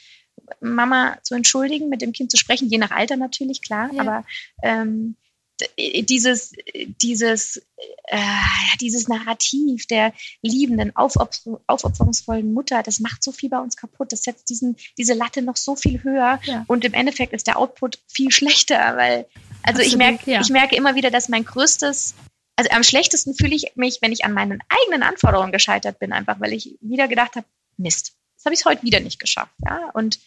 [0.59, 4.01] Mama zu entschuldigen, mit dem Kind zu sprechen, je nach Alter natürlich, klar, ja.
[4.01, 4.25] aber
[4.63, 5.15] ähm,
[5.77, 6.53] dieses,
[7.01, 7.57] dieses,
[8.07, 8.17] äh,
[8.79, 14.11] dieses Narrativ der liebenden, aufopfer aufopferungsvollen Mutter, das macht so viel bei uns kaputt.
[14.11, 16.63] Das setzt diesen, diese Latte noch so viel höher ja.
[16.67, 19.25] und im Endeffekt ist der Output viel schlechter, weil,
[19.63, 20.41] also Absolut, ich merke, ja.
[20.41, 22.13] ich merke immer wieder, dass mein größtes,
[22.55, 26.39] also am schlechtesten fühle ich mich, wenn ich an meinen eigenen Anforderungen gescheitert bin, einfach
[26.39, 30.19] weil ich wieder gedacht habe, Mist, das habe ich heute wieder nicht geschafft, ja, und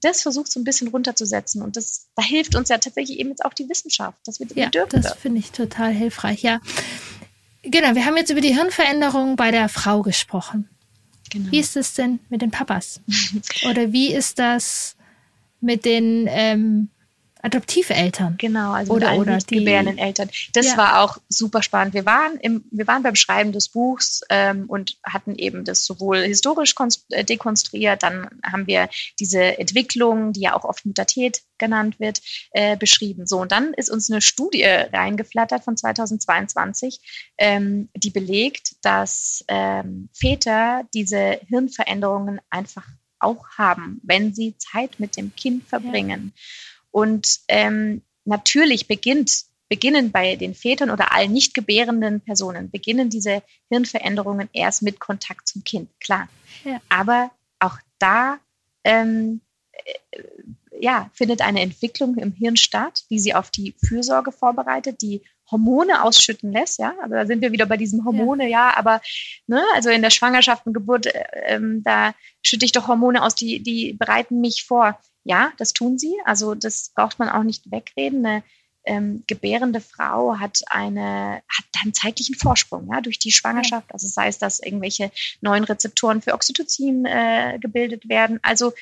[0.00, 1.62] das versucht so ein bisschen runterzusetzen.
[1.62, 4.70] Und das, da hilft uns ja tatsächlich eben jetzt auch die Wissenschaft, dass wir ja,
[4.70, 5.02] dürfen.
[5.02, 6.60] Das finde ich total hilfreich, ja.
[7.62, 10.68] Genau, wir haben jetzt über die Hirnveränderung bei der Frau gesprochen.
[11.30, 11.50] Genau.
[11.50, 13.00] Wie ist es denn mit den Papas?
[13.68, 14.96] Oder wie ist das
[15.60, 16.90] mit den ähm,
[17.44, 18.36] Adoptiveltern.
[18.38, 20.30] Genau, also oder, oder die gebärenden Eltern.
[20.54, 20.76] Das ja.
[20.78, 21.92] war auch super spannend.
[21.92, 26.22] Wir waren, im, wir waren beim Schreiben des Buchs ähm, und hatten eben das sowohl
[26.22, 26.74] historisch
[27.10, 28.88] äh, dekonstruiert, dann haben wir
[29.20, 33.26] diese Entwicklung, die ja auch oft Mutatät genannt wird, äh, beschrieben.
[33.26, 40.08] So, und dann ist uns eine Studie reingeflattert von 2022, ähm, die belegt, dass ähm,
[40.14, 42.86] Väter diese Hirnveränderungen einfach
[43.18, 46.32] auch haben, wenn sie Zeit mit dem Kind verbringen.
[46.34, 46.42] Ja.
[46.94, 53.42] Und ähm, natürlich beginnt, beginnen bei den Vätern oder allen nicht gebärenden Personen, beginnen diese
[53.68, 56.28] Hirnveränderungen erst mit Kontakt zum Kind, klar.
[56.62, 56.80] Ja.
[56.88, 58.38] Aber auch da
[58.84, 59.40] ähm,
[59.72, 60.22] äh,
[60.78, 66.04] ja, findet eine Entwicklung im Hirn statt, die sie auf die Fürsorge vorbereitet, die Hormone
[66.04, 69.00] ausschütten lässt, ja, also da sind wir wieder bei diesen Hormone, ja, ja aber
[69.48, 73.34] ne, also in der Schwangerschaft und Geburt, äh, ähm, da schütte ich doch Hormone aus,
[73.34, 74.96] die, die bereiten mich vor.
[75.24, 76.14] Ja, das tun sie.
[76.24, 78.24] Also das braucht man auch nicht wegreden.
[78.24, 78.42] Eine
[78.84, 83.92] ähm, gebärende Frau hat eine hat einen zeitlichen Vorsprung ja, durch die Schwangerschaft.
[83.92, 85.10] Also sei es, dass irgendwelche
[85.40, 88.38] neuen Rezeptoren für Oxytocin äh, gebildet werden.
[88.42, 88.72] Also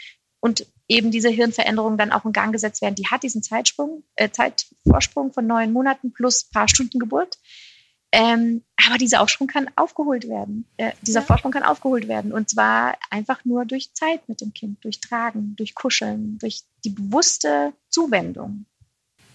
[0.40, 2.96] und eben diese Hirnveränderungen dann auch in Gang gesetzt werden.
[2.96, 7.38] Die hat diesen Zeitsprung, äh, Zeitvorsprung von neun Monaten plus paar Stunden Geburt.
[8.12, 10.66] Ähm, aber dieser Aufsprung kann aufgeholt werden.
[10.76, 11.26] Äh, dieser ja.
[11.26, 12.32] Vorsprung kann aufgeholt werden.
[12.32, 16.90] Und zwar einfach nur durch Zeit mit dem Kind, durch Tragen, durch Kuscheln, durch die
[16.90, 18.66] bewusste Zuwendung.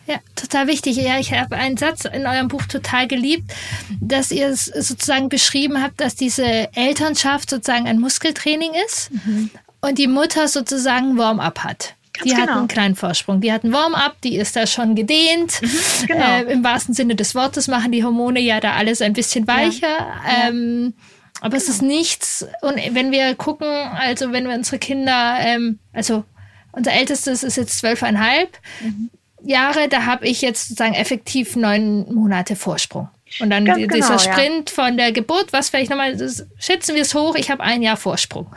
[0.05, 0.95] Ja, total wichtig.
[0.95, 3.51] Ja, ich habe einen Satz in eurem Buch total geliebt,
[3.99, 9.49] dass ihr es sozusagen beschrieben habt, dass diese Elternschaft sozusagen ein Muskeltraining ist mhm.
[9.81, 11.96] und die Mutter sozusagen Warm-up hat.
[12.17, 12.41] Ganz die genau.
[12.41, 13.41] hat einen kleinen Vorsprung.
[13.41, 15.62] Die hat einen Warm-up, die ist da schon gedehnt.
[15.62, 16.25] Mhm, genau.
[16.25, 19.88] äh, Im wahrsten Sinne des Wortes machen die Hormone ja da alles ein bisschen weicher.
[19.88, 20.47] Ja.
[20.47, 20.93] Ähm,
[21.39, 21.63] aber genau.
[21.63, 22.45] es ist nichts.
[22.62, 26.23] Und wenn wir gucken, also wenn wir unsere Kinder, ähm, also
[26.71, 29.10] unser ältestes ist jetzt zwölfeinhalb mhm.
[29.43, 33.10] Jahre, da habe ich jetzt sozusagen effektiv neun Monate Vorsprung.
[33.39, 34.83] Und dann Ganz dieser genau, Sprint ja.
[34.83, 36.17] von der Geburt, was vielleicht nochmal,
[36.57, 38.47] schätzen wir es hoch, ich habe ein Jahr Vorsprung.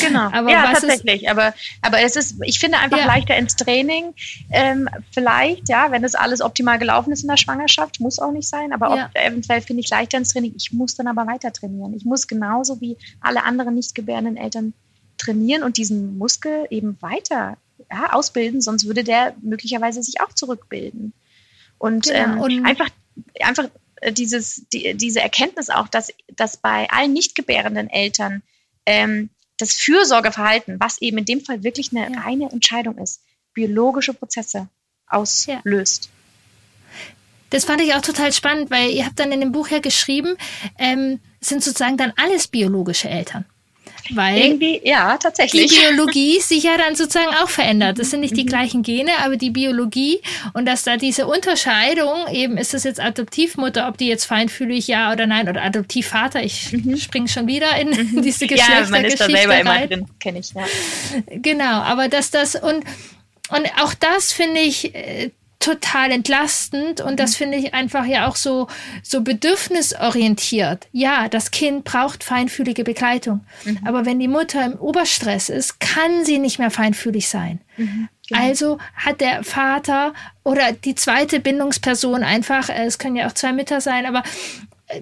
[0.00, 1.22] Genau, aber ja, tatsächlich.
[1.22, 3.06] Ist, aber, aber es ist, ich finde einfach ja.
[3.06, 4.14] leichter ins Training.
[4.50, 8.48] Ähm, vielleicht, ja, wenn das alles optimal gelaufen ist in der Schwangerschaft, muss auch nicht
[8.48, 9.10] sein, aber ja.
[9.14, 10.54] eventuell finde ich leichter ins Training.
[10.56, 11.94] Ich muss dann aber weiter trainieren.
[11.94, 14.74] Ich muss genauso wie alle anderen nicht gebärenden Eltern
[15.18, 17.56] trainieren und diesen Muskel eben weiter
[17.90, 21.12] ja, ausbilden, sonst würde der möglicherweise sich auch zurückbilden.
[21.78, 22.18] Und, genau.
[22.18, 22.88] ähm, und einfach,
[23.40, 23.68] einfach
[24.10, 28.42] dieses, die, diese Erkenntnis auch, dass, dass bei allen nicht gebärenden Eltern
[28.84, 32.20] ähm, das Fürsorgeverhalten, was eben in dem Fall wirklich eine ja.
[32.20, 33.22] reine Entscheidung ist,
[33.54, 34.68] biologische Prozesse
[35.06, 36.10] auslöst.
[37.50, 40.36] Das fand ich auch total spannend, weil ihr habt dann in dem Buch ja geschrieben,
[40.78, 43.46] ähm, sind sozusagen dann alles biologische Eltern.
[44.10, 45.70] Weil Irgendwie, ja, tatsächlich.
[45.70, 47.98] Die Biologie sich ja dann sozusagen auch verändert.
[47.98, 48.48] Das sind nicht die mhm.
[48.48, 50.20] gleichen Gene, aber die Biologie
[50.54, 55.12] und dass da diese Unterscheidung, eben ist das jetzt Adoptivmutter, ob die jetzt feinfühlig ja
[55.12, 56.96] oder nein, oder Adoptivvater, ich mhm.
[56.96, 58.22] springe schon wieder in mhm.
[58.22, 60.64] diese Geschlechtergeschichte Ja, man ist da selber immer drin, kenne ich, ja.
[61.30, 62.84] Genau, aber dass das und
[63.48, 65.30] und auch das finde ich äh,
[65.66, 67.36] total entlastend und das mhm.
[67.36, 68.68] finde ich einfach ja auch so,
[69.02, 70.86] so bedürfnisorientiert.
[70.92, 73.40] Ja, das Kind braucht feinfühlige Begleitung.
[73.64, 73.80] Mhm.
[73.84, 77.60] Aber wenn die Mutter im Oberstress ist, kann sie nicht mehr feinfühlig sein.
[77.76, 78.08] Mhm.
[78.28, 78.40] Genau.
[78.40, 83.52] Also hat der Vater oder die zweite Bindungsperson einfach, äh, es können ja auch zwei
[83.52, 84.22] Mütter sein, aber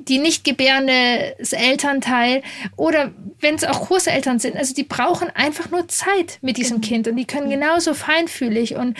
[0.09, 2.42] die nicht gebärende Elternteil
[2.77, 6.88] oder wenn es auch Großeltern sind, also die brauchen einfach nur Zeit mit diesem genau.
[6.88, 8.96] Kind und die können genauso feinfühlig und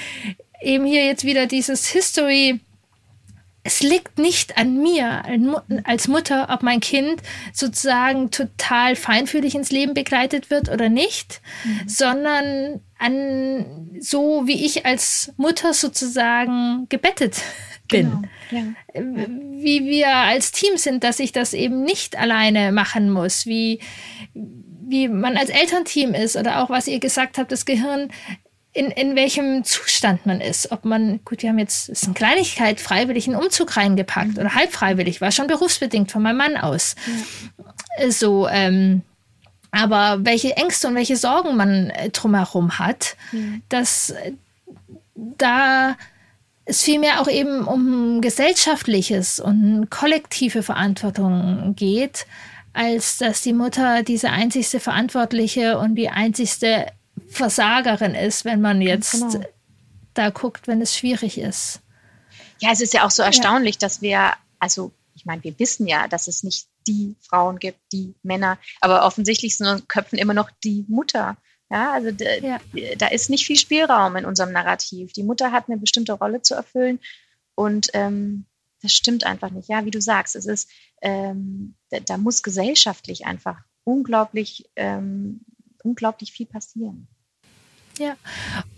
[0.64, 2.61] eben hier jetzt wieder dieses History
[3.66, 5.22] es liegt nicht an mir
[5.85, 7.22] als Mutter, ob mein Kind
[7.55, 11.88] sozusagen total feinfühlig ins Leben begleitet wird oder nicht, mhm.
[11.88, 17.40] sondern an so, wie ich als Mutter sozusagen gebettet
[17.88, 18.29] bin.
[18.50, 18.66] Genau.
[18.94, 19.03] Ja.
[19.03, 23.81] Wie wir als Team sind, dass ich das eben nicht alleine machen muss, wie,
[24.35, 28.11] wie man als Elternteam ist oder auch was ihr gesagt habt, das Gehirn
[28.74, 30.72] in, in welchem Zustand man ist.
[30.72, 34.38] Ob man, gut, wir haben jetzt, ist eine Kleinigkeit, freiwillig einen Umzug reingepackt mhm.
[34.38, 36.96] oder halb freiwillig, war schon berufsbedingt von meinem Mann aus.
[37.98, 38.10] Ja.
[38.10, 39.02] So, ähm,
[39.70, 43.62] aber welche Ängste und welche Sorgen man äh, drumherum hat, mhm.
[43.68, 44.12] dass
[45.14, 45.96] da
[46.64, 52.26] es vielmehr auch eben um gesellschaftliches und kollektive Verantwortung geht,
[52.72, 56.87] als dass die Mutter diese einzigste Verantwortliche und die einzigste
[57.35, 59.44] Versagerin ist, wenn man jetzt genau.
[60.14, 61.81] da guckt, wenn es schwierig ist.
[62.61, 63.81] Ja, es ist ja auch so erstaunlich, ja.
[63.81, 68.14] dass wir, also ich meine, wir wissen ja, dass es nicht die Frauen gibt, die
[68.23, 71.37] Männer, aber offensichtlich sind in unseren Köpfen immer noch die Mutter.
[71.70, 72.61] Ja, also ja.
[72.99, 75.12] da ist nicht viel Spielraum in unserem Narrativ.
[75.12, 77.01] Die Mutter hat eine bestimmte Rolle zu erfüllen
[77.55, 78.47] und ähm,
[78.83, 79.68] das stimmt einfach nicht.
[79.68, 80.68] Ja, wie du sagst, es ist,
[81.01, 85.40] ähm, da, da, muss gesellschaftlich einfach unglaublich, ähm,
[85.83, 87.09] unglaublich viel passieren.
[87.98, 88.16] Ja.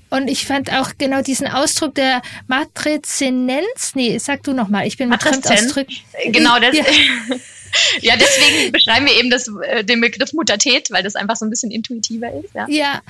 [0.08, 3.94] Und ich fand auch genau diesen Ausdruck der Matrizinenz.
[3.94, 5.96] Nee, sag du nochmal, ich bin mit Fremdausdrücken.
[6.26, 6.76] Genau, das.
[6.76, 6.84] Ja.
[8.00, 11.50] ja, deswegen beschreiben wir eben das, äh, den Begriff Muttertät, weil das einfach so ein
[11.50, 12.54] bisschen intuitiver ist.
[12.54, 13.00] Ja, ja.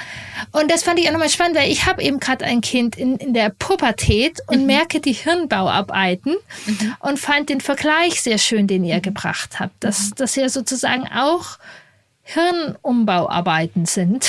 [0.52, 3.16] und das fand ich auch nochmal spannend, weil ich habe eben gerade ein Kind in,
[3.16, 4.66] in der Pubertät und mhm.
[4.66, 6.96] merke die Hirnbauarbeiten mhm.
[7.00, 9.02] und fand den Vergleich sehr schön, den ihr mhm.
[9.02, 10.14] gebracht habt, dass mhm.
[10.16, 11.58] das ja sozusagen auch
[12.22, 14.28] Hirnumbauarbeiten sind.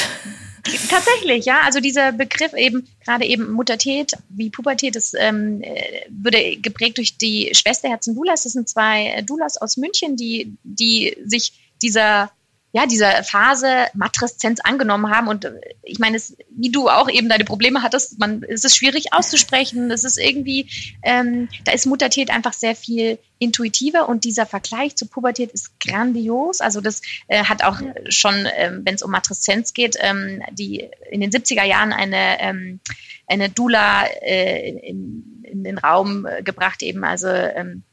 [0.90, 1.62] Tatsächlich, ja.
[1.62, 7.18] Also dieser Begriff eben, gerade eben Muttertät, wie Pubertät, das ähm, äh, wurde geprägt durch
[7.18, 8.44] die Schwesterherzen Dulas.
[8.44, 12.32] Das sind zwei Dulas aus München, die, die sich dieser
[12.74, 15.28] ja, dieser Phase Matreszenz angenommen haben.
[15.28, 15.54] Und äh,
[15.84, 19.90] ich meine, es, wie du auch eben deine Probleme hattest, man, es ist schwierig auszusprechen.
[19.90, 20.70] Es ist irgendwie,
[21.02, 26.60] ähm, da ist Muttertät einfach sehr viel intuitiver und dieser Vergleich zur Pubertät ist grandios.
[26.60, 31.22] Also das äh, hat auch schon, ähm, wenn es um Matreszenz geht, ähm, die in
[31.22, 32.80] den 70er Jahren eine, ähm,
[33.28, 37.84] eine Dula äh, in, in den Raum äh, gebracht, eben also ähm,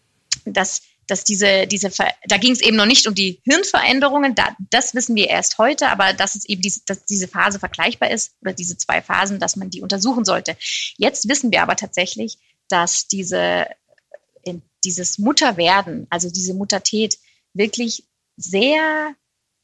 [0.45, 1.90] dass dass diese, diese,
[2.27, 5.88] da ging es eben noch nicht um die Hirnveränderungen, da, das wissen wir erst heute,
[5.88, 9.57] aber dass es eben diese, dass diese Phase vergleichbar ist oder diese zwei Phasen, dass
[9.57, 10.57] man die untersuchen sollte.
[10.97, 12.38] Jetzt wissen wir aber tatsächlich,
[12.69, 13.67] dass diese,
[14.85, 17.19] dieses Mutterwerden, also diese Muttertät
[17.55, 18.05] wirklich
[18.37, 19.14] sehr,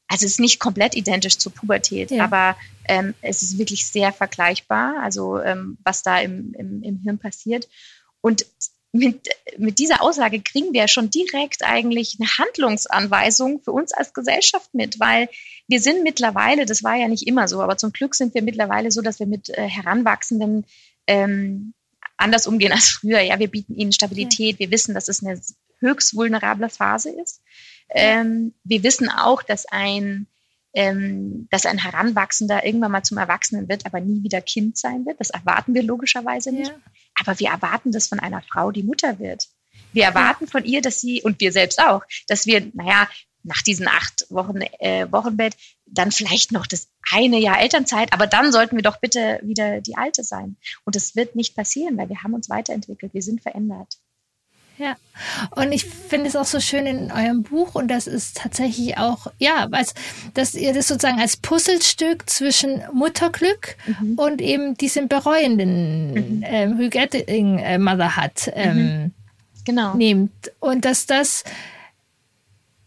[0.09, 2.24] also es ist nicht komplett identisch zur Pubertät, ja.
[2.24, 7.18] aber ähm, es ist wirklich sehr vergleichbar, also ähm, was da im, im, im Hirn
[7.18, 7.68] passiert.
[8.20, 8.46] Und
[8.92, 14.74] mit, mit dieser Aussage kriegen wir schon direkt eigentlich eine Handlungsanweisung für uns als Gesellschaft
[14.74, 15.29] mit, weil
[15.68, 18.90] wir sind mittlerweile, das war ja nicht immer so, aber zum Glück sind wir mittlerweile
[18.90, 20.66] so, dass wir mit äh, Heranwachsenden
[21.07, 21.74] ähm,
[22.16, 23.20] anders umgehen als früher.
[23.20, 24.59] Ja, wir bieten ihnen Stabilität.
[24.59, 25.40] Wir wissen, dass es eine
[25.79, 27.42] höchst vulnerable Phase ist.
[27.88, 30.26] Ähm, wir wissen auch, dass ein
[30.72, 35.20] ähm, dass ein Heranwachsender irgendwann mal zum Erwachsenen wird, aber nie wieder Kind sein wird.
[35.20, 36.70] Das erwarten wir logischerweise nicht.
[36.70, 36.92] Ja.
[37.20, 39.48] Aber wir erwarten das von einer Frau, die Mutter wird.
[39.92, 43.09] Wir erwarten von ihr, dass sie, und wir selbst auch, dass wir, naja,
[43.42, 45.56] nach diesen acht Wochen äh, Wochenbett
[45.87, 49.96] dann vielleicht noch das eine Jahr Elternzeit, aber dann sollten wir doch bitte wieder die
[49.96, 50.56] alte sein.
[50.85, 53.96] Und das wird nicht passieren, weil wir haben uns weiterentwickelt, wir sind verändert.
[54.81, 54.97] Ja,
[55.57, 59.27] und ich finde es auch so schön in eurem Buch und das ist tatsächlich auch,
[59.38, 59.93] ja, als,
[60.33, 64.14] dass ihr das sozusagen als Puzzlestück zwischen Mutterglück mhm.
[64.14, 66.45] und eben diesem bereuenden mhm.
[66.47, 69.11] ähm, Regretting äh, Mother hat ähm, mhm.
[69.66, 69.93] genau.
[69.93, 71.45] nehmt und dass das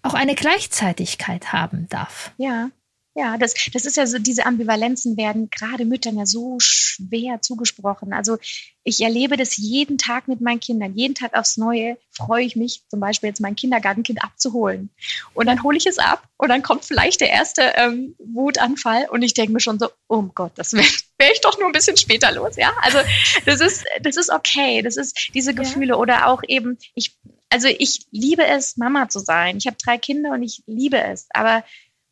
[0.02, 2.32] auch eine Gleichzeitigkeit haben darf.
[2.38, 2.70] Ja,
[3.16, 8.12] ja, das, das ist ja so, diese Ambivalenzen werden gerade Müttern ja so schwer zugesprochen.
[8.12, 8.38] Also
[8.84, 10.96] ich erlebe das jeden Tag mit meinen Kindern.
[10.96, 14.90] Jeden Tag aufs Neue freue ich mich, zum Beispiel jetzt mein Kindergartenkind abzuholen.
[15.36, 19.22] Und dann hole ich es ab und dann kommt vielleicht der erste ähm, Wutanfall und
[19.22, 21.98] ich denke mir schon so, oh Gott, das wäre wär ich doch nur ein bisschen
[21.98, 22.56] später los.
[22.58, 22.98] Ja, also
[23.46, 24.82] das ist, das ist okay.
[24.82, 25.96] Das ist diese Gefühle ja.
[25.96, 27.16] oder auch eben, ich,
[27.50, 29.58] also ich liebe es, Mama zu sein.
[29.58, 31.28] Ich habe drei Kinder und ich liebe es.
[31.30, 31.64] Aber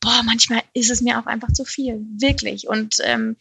[0.01, 2.67] boah, manchmal ist es mir auch einfach zu viel, wirklich.
[2.67, 3.37] Und, ähm,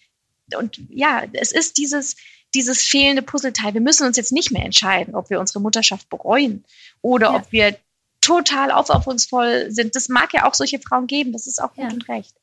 [0.57, 2.17] und ja, es ist dieses,
[2.55, 3.75] dieses fehlende Puzzleteil.
[3.75, 6.65] Wir müssen uns jetzt nicht mehr entscheiden, ob wir unsere Mutterschaft bereuen
[7.01, 7.37] oder ja.
[7.37, 7.77] ob wir
[8.21, 9.97] total aufopferungsvoll sind.
[9.97, 11.91] Das mag ja auch solche Frauen geben, das ist auch gut ja.
[11.91, 12.35] und recht.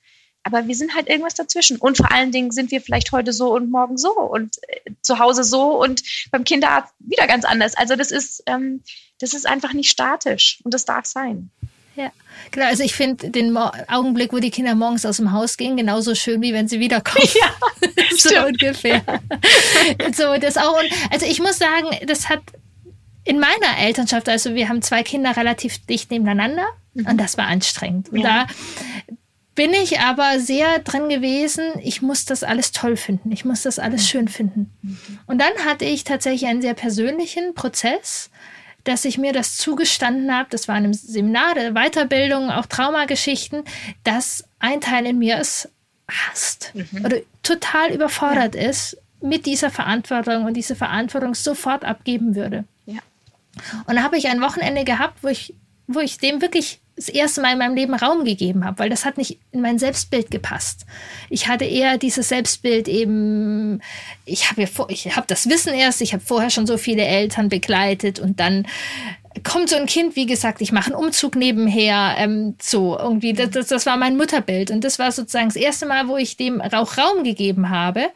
[0.44, 1.78] aber wir sind halt irgendwas dazwischen.
[1.78, 5.20] Und vor allen Dingen sind wir vielleicht heute so und morgen so und äh, zu
[5.20, 6.02] Hause so und
[6.32, 7.76] beim Kinderarzt wieder ganz anders.
[7.76, 8.82] Also das ist, ähm,
[9.20, 11.52] das ist einfach nicht statisch und das darf sein.
[11.98, 12.12] Ja,
[12.52, 12.68] genau.
[12.68, 16.14] Also ich finde den Mo Augenblick, wo die Kinder morgens aus dem Haus gehen, genauso
[16.14, 17.28] schön, wie wenn sie wiederkommen.
[17.34, 17.52] Ja,
[18.12, 18.46] so stimmt.
[18.46, 19.02] ungefähr.
[20.14, 20.80] so, das auch.
[21.12, 22.42] also ich muss sagen, das hat
[23.24, 27.08] in meiner Elternschaft, also wir haben zwei Kinder relativ dicht nebeneinander mhm.
[27.08, 28.10] und das war anstrengend.
[28.10, 28.46] Und ja.
[28.46, 29.18] da
[29.56, 33.80] bin ich aber sehr drin gewesen, ich muss das alles toll finden, ich muss das
[33.80, 34.08] alles mhm.
[34.08, 34.72] schön finden.
[34.84, 35.20] Mhm.
[35.26, 38.30] Und dann hatte ich tatsächlich einen sehr persönlichen Prozess,
[38.88, 43.64] dass ich mir das zugestanden habe, das war in einem Seminar der Weiterbildung, auch Traumageschichten,
[44.04, 45.70] dass ein Teil in mir es
[46.10, 47.06] hasst mhm.
[47.06, 48.70] oder total überfordert ja.
[48.70, 52.64] ist mit dieser Verantwortung und diese Verantwortung sofort abgeben würde.
[52.86, 53.00] Ja.
[53.88, 55.54] Und da habe ich ein Wochenende gehabt, wo ich,
[55.88, 59.06] wo ich dem wirklich das erste Mal in meinem Leben Raum gegeben habe, weil das
[59.06, 60.86] hat nicht in mein Selbstbild gepasst.
[61.30, 63.82] Ich hatte eher dieses Selbstbild eben,
[64.26, 68.20] ich habe ich habe das Wissen erst, ich habe vorher schon so viele Eltern begleitet
[68.20, 68.66] und dann
[69.44, 73.52] kommt so ein Kind, wie gesagt, ich mache einen Umzug nebenher, ähm, so irgendwie, das,
[73.52, 76.62] das, das war mein Mutterbild und das war sozusagen das erste Mal, wo ich dem
[76.62, 78.08] auch Raum gegeben habe.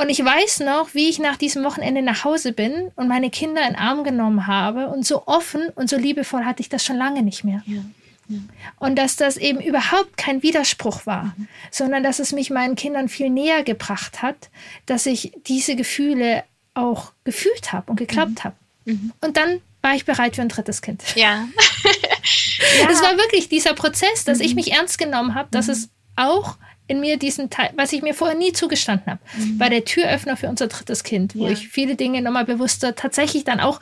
[0.00, 3.62] Und ich weiß noch, wie ich nach diesem Wochenende nach Hause bin und meine Kinder
[3.62, 4.88] in den Arm genommen habe.
[4.88, 7.62] Und so offen und so liebevoll hatte ich das schon lange nicht mehr.
[7.66, 7.82] Ja.
[8.28, 8.38] Ja.
[8.78, 11.48] Und dass das eben überhaupt kein Widerspruch war, mhm.
[11.70, 14.50] sondern dass es mich meinen Kindern viel näher gebracht hat,
[14.86, 16.44] dass ich diese Gefühle
[16.74, 18.44] auch gefühlt habe und geglaubt mhm.
[18.44, 18.56] habe.
[18.84, 19.12] Mhm.
[19.22, 21.02] Und dann war ich bereit für ein drittes Kind.
[21.16, 21.48] Ja.
[22.88, 23.06] Es ja.
[23.06, 24.56] war wirklich dieser Prozess, dass ich mhm.
[24.56, 25.72] mich ernst genommen habe, dass mhm.
[25.72, 26.56] es auch
[26.88, 29.60] in mir diesen Teil, was ich mir vorher nie zugestanden habe, mhm.
[29.60, 31.52] war der Türöffner für unser drittes Kind, wo ja.
[31.52, 33.80] ich viele Dinge nochmal bewusster tatsächlich dann auch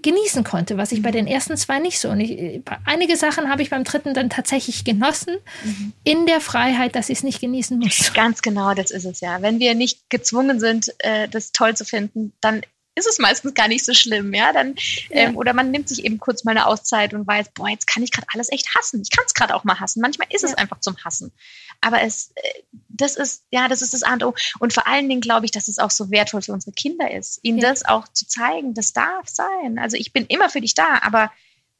[0.00, 2.08] genießen konnte, was ich bei den ersten zwei nicht so.
[2.10, 5.92] Und ich, einige Sachen habe ich beim dritten dann tatsächlich genossen, mhm.
[6.04, 8.12] in der Freiheit, dass ich es nicht genießen muss.
[8.14, 9.42] Ganz genau, das ist es ja.
[9.42, 12.62] Wenn wir nicht gezwungen sind, äh, das toll zu finden, dann
[12.98, 14.52] ist es meistens gar nicht so schlimm, ja.
[14.52, 14.74] Dann,
[15.10, 18.02] ähm, oder man nimmt sich eben kurz mal eine Auszeit und weiß, boah, jetzt kann
[18.02, 19.00] ich gerade alles echt hassen.
[19.02, 20.00] Ich kann es gerade auch mal hassen.
[20.00, 20.48] Manchmal ist ja.
[20.48, 21.32] es einfach zum Hassen.
[21.80, 24.34] Aber es, äh, das ist, ja, das ist das A und O.
[24.58, 27.40] Und vor allen Dingen glaube ich, dass es auch so wertvoll für unsere Kinder ist,
[27.42, 27.70] ihnen ja.
[27.70, 28.74] das auch zu zeigen.
[28.74, 29.78] Das darf sein.
[29.78, 31.32] Also ich bin immer für dich da, aber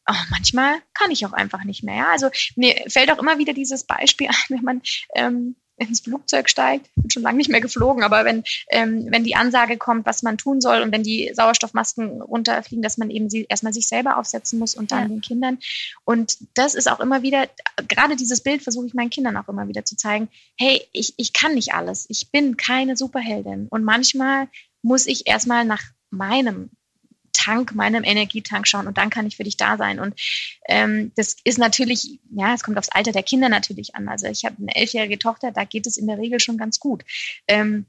[0.08, 1.96] oh, manchmal kann ich auch einfach nicht mehr.
[1.96, 2.10] Ja?
[2.10, 4.82] Also mir fällt auch immer wieder dieses Beispiel ein, wenn man
[5.14, 9.36] ähm, ins Flugzeug steigt, bin schon lange nicht mehr geflogen, aber wenn, ähm, wenn die
[9.36, 13.46] Ansage kommt, was man tun soll und wenn die Sauerstoffmasken runterfliegen, dass man eben sie
[13.48, 15.08] erstmal sich selber aufsetzen muss und dann ja.
[15.08, 15.58] den Kindern.
[16.04, 17.48] Und das ist auch immer wieder,
[17.88, 21.32] gerade dieses Bild versuche ich meinen Kindern auch immer wieder zu zeigen, hey, ich, ich
[21.32, 22.06] kann nicht alles.
[22.08, 23.68] Ich bin keine Superheldin.
[23.70, 24.48] Und manchmal
[24.82, 26.70] muss ich erstmal nach meinem
[27.38, 30.00] Tank, meinem Energietank schauen und dann kann ich für dich da sein.
[30.00, 30.14] Und
[30.68, 34.08] ähm, das ist natürlich, ja, es kommt aufs Alter der Kinder natürlich an.
[34.08, 37.04] Also ich habe eine elfjährige Tochter, da geht es in der Regel schon ganz gut.
[37.46, 37.86] Ähm,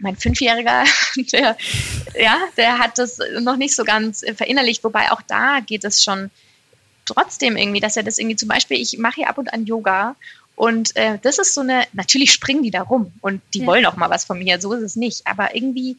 [0.00, 0.84] mein Fünfjähriger,
[1.32, 1.56] der,
[2.18, 6.30] ja, der hat das noch nicht so ganz verinnerlicht, wobei auch da geht es schon
[7.06, 10.16] trotzdem irgendwie, dass er das irgendwie zum Beispiel, ich mache hier ab und an Yoga
[10.56, 13.66] und äh, das ist so eine, natürlich springen die da rum und die ja.
[13.66, 15.96] wollen auch mal was von mir, so ist es nicht, aber irgendwie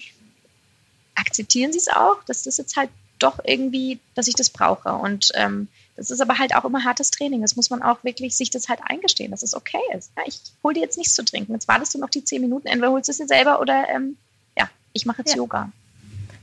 [1.20, 2.90] akzeptieren sie es auch, dass das jetzt halt
[3.20, 4.94] doch irgendwie, dass ich das brauche.
[4.94, 7.42] Und ähm, das ist aber halt auch immer hartes Training.
[7.42, 10.12] Das muss man auch wirklich sich das halt eingestehen, dass es okay ist.
[10.16, 11.54] Ja, ich hole dir jetzt nichts zu trinken.
[11.54, 12.68] Jetzt wartest du noch die zehn Minuten.
[12.68, 14.18] Entweder holst du es dir selber oder ähm,
[14.58, 15.38] ja, ich mache jetzt ja.
[15.38, 15.72] Yoga.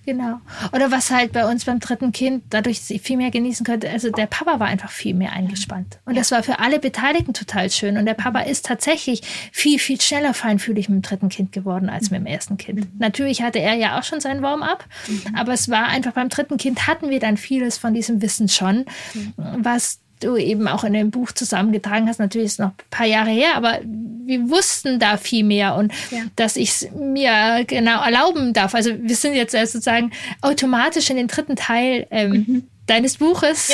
[0.07, 0.39] Genau.
[0.73, 3.91] Oder was halt bei uns beim dritten Kind dadurch sie viel mehr genießen könnte.
[3.91, 5.99] Also der Papa war einfach viel mehr eingespannt.
[6.05, 7.99] Und das war für alle Beteiligten total schön.
[7.99, 12.11] Und der Papa ist tatsächlich viel, viel schneller feinfühlig mit dem dritten Kind geworden als
[12.13, 12.81] mit dem ersten Kind.
[12.81, 12.99] Mhm.
[12.99, 15.35] Natürlich hatte er ja auch schon sein Warm-up, mhm.
[15.35, 18.85] aber es war einfach beim dritten Kind hatten wir dann vieles von diesem Wissen schon,
[19.15, 19.35] mhm.
[19.59, 22.19] was du eben auch in dem Buch zusammengetragen hast.
[22.19, 25.93] Natürlich ist es noch ein paar Jahre her, aber wir wussten da viel mehr und
[26.11, 26.25] ja.
[26.37, 28.75] dass ich es mir genau erlauben darf.
[28.75, 32.63] Also wir sind jetzt sozusagen automatisch in den dritten Teil ähm, mhm.
[32.87, 33.69] deines Buches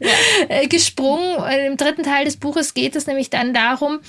[0.00, 0.08] ja.
[0.48, 0.66] Ja.
[0.68, 1.36] gesprungen.
[1.66, 4.00] Im dritten Teil des Buches geht es nämlich dann darum,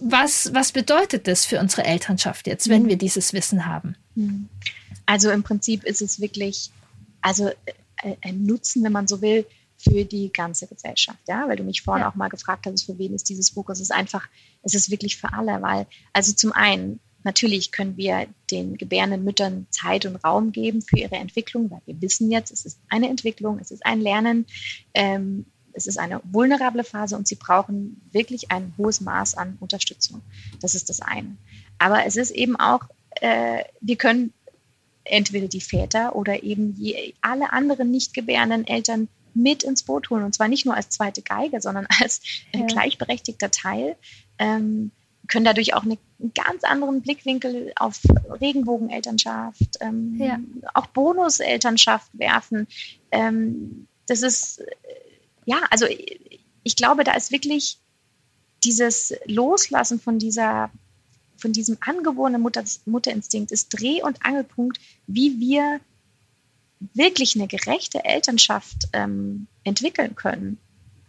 [0.00, 2.88] was, was bedeutet das für unsere Elternschaft jetzt, wenn mhm.
[2.88, 3.96] wir dieses Wissen haben?
[4.16, 4.48] Mhm.
[5.06, 6.70] Also im Prinzip ist es wirklich,
[7.20, 9.46] also äh, ein Nutzen, wenn man so will,
[9.82, 12.10] für die ganze Gesellschaft, ja, weil du mich vorhin ja.
[12.10, 13.68] auch mal gefragt hast, für wen ist dieses Buch?
[13.68, 14.28] Es ist einfach,
[14.62, 19.66] es ist wirklich für alle, weil, also zum einen, natürlich können wir den gebärenden Müttern
[19.70, 23.58] Zeit und Raum geben für ihre Entwicklung, weil wir wissen jetzt, es ist eine Entwicklung,
[23.58, 24.46] es ist ein Lernen,
[24.94, 30.20] ähm, es ist eine vulnerable Phase und sie brauchen wirklich ein hohes Maß an Unterstützung.
[30.60, 31.36] Das ist das eine.
[31.78, 32.82] Aber es ist eben auch,
[33.20, 34.32] äh, wir können
[35.04, 40.24] entweder die Väter oder eben je, alle anderen nicht gebärenden Eltern mit ins Boot holen.
[40.24, 42.20] Und zwar nicht nur als zweite Geige, sondern als
[42.52, 42.66] ja.
[42.66, 43.96] gleichberechtigter Teil.
[44.38, 44.90] Ähm,
[45.28, 48.00] können dadurch auch eine, einen ganz anderen Blickwinkel auf
[48.40, 50.40] Regenbogenelternschaft, ähm, ja.
[50.74, 52.66] auch Bonuselternschaft werfen.
[53.12, 54.66] Ähm, das ist, äh,
[55.44, 55.86] ja, also
[56.64, 57.78] ich glaube, da ist wirklich
[58.64, 60.70] dieses Loslassen von dieser
[61.42, 64.78] von diesem angeborenen Mutter, Mutterinstinkt ist Dreh- und Angelpunkt,
[65.08, 65.80] wie wir
[66.94, 70.58] wirklich eine gerechte Elternschaft ähm, entwickeln können.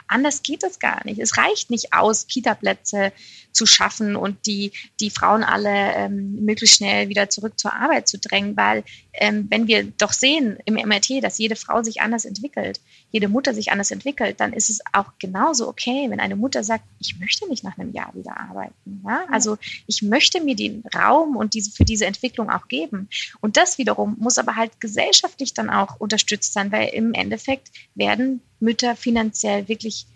[0.07, 1.19] Anders geht es gar nicht.
[1.19, 3.13] Es reicht nicht aus, Kita-Plätze
[3.51, 8.19] zu schaffen und die, die Frauen alle ähm, möglichst schnell wieder zurück zur Arbeit zu
[8.19, 12.79] drängen, weil ähm, wenn wir doch sehen im MRT, dass jede Frau sich anders entwickelt,
[13.13, 16.83] jede Mutter sich anders entwickelt, dann ist es auch genauso okay, wenn eine Mutter sagt,
[16.99, 19.03] ich möchte nicht nach einem Jahr wieder arbeiten.
[19.05, 19.25] Ja?
[19.31, 23.07] Also ich möchte mir den Raum und diese, für diese Entwicklung auch geben.
[23.39, 28.41] Und das wiederum muss aber halt gesellschaftlich dann auch unterstützt sein, weil im Endeffekt werden
[28.59, 30.07] Mütter finanziell wirklich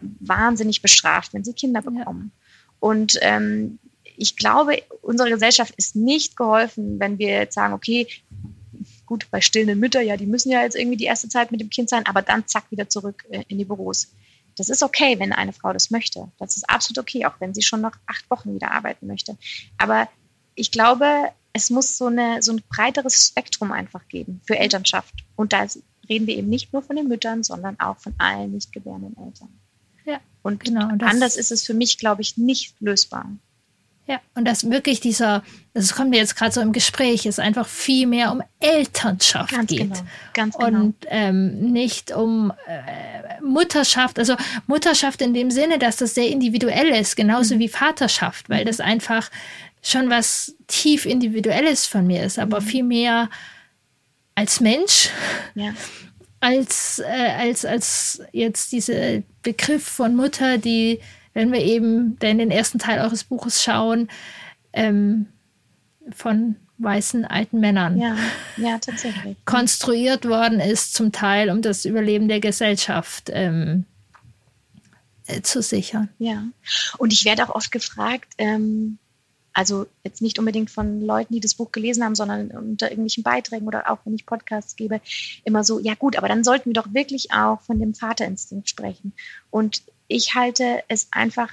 [0.00, 2.30] wahnsinnig bestraft, wenn sie Kinder bekommen.
[2.34, 2.50] Ja.
[2.78, 3.80] Und ähm,
[4.16, 8.06] ich glaube, unsere Gesellschaft ist nicht geholfen, wenn wir jetzt sagen, okay,
[9.06, 11.70] gut, bei stillenden Müttern, ja, die müssen ja jetzt irgendwie die erste Zeit mit dem
[11.70, 14.12] Kind sein, aber dann zack wieder zurück äh, in die Büros.
[14.56, 16.30] Das ist okay, wenn eine Frau das möchte.
[16.38, 19.36] Das ist absolut okay, auch wenn sie schon noch acht Wochen wieder arbeiten möchte.
[19.78, 20.08] Aber
[20.54, 21.06] ich glaube,
[21.52, 25.14] es muss so, eine, so ein breiteres Spektrum einfach geben für Elternschaft.
[25.36, 25.66] Und da
[26.08, 29.48] reden wir eben nicht nur von den Müttern, sondern auch von allen nicht gebärenden Eltern.
[30.04, 33.30] Ja, und genau, und anders ist es für mich, glaube ich, nicht lösbar.
[34.06, 35.42] Ja, und das wirklich dieser,
[35.72, 39.70] das kommt mir jetzt gerade so im Gespräch, ist einfach viel mehr um Elternschaft ganz
[39.70, 39.78] geht.
[39.78, 40.00] Genau,
[40.34, 40.80] ganz genau.
[40.80, 44.36] Und ähm, nicht um äh, Mutterschaft, also
[44.66, 47.60] Mutterschaft in dem Sinne, dass das sehr individuell ist, genauso mhm.
[47.60, 49.30] wie Vaterschaft, weil das einfach
[49.80, 52.64] schon was tief Individuelles von mir ist, aber mhm.
[52.64, 53.30] viel mehr
[54.34, 55.08] als Mensch.
[55.54, 55.72] Ja.
[56.40, 61.00] Als, äh, als, als jetzt dieser Begriff von Mutter, die
[61.34, 64.08] wenn wir eben in den ersten Teil eures Buches schauen,
[64.72, 65.26] ähm,
[66.10, 68.16] von weißen alten Männern ja,
[68.56, 69.36] ja, tatsächlich.
[69.44, 73.84] konstruiert worden ist, zum Teil, um das Überleben der Gesellschaft ähm,
[75.26, 76.08] äh, zu sichern.
[76.18, 76.44] Ja,
[76.98, 78.98] und ich werde auch oft gefragt, ähm,
[79.54, 83.68] also jetzt nicht unbedingt von Leuten, die das Buch gelesen haben, sondern unter irgendwelchen Beiträgen
[83.68, 85.00] oder auch wenn ich Podcasts gebe,
[85.44, 89.12] immer so, ja gut, aber dann sollten wir doch wirklich auch von dem Vaterinstinkt sprechen.
[89.50, 91.50] Und ich halte es einfach,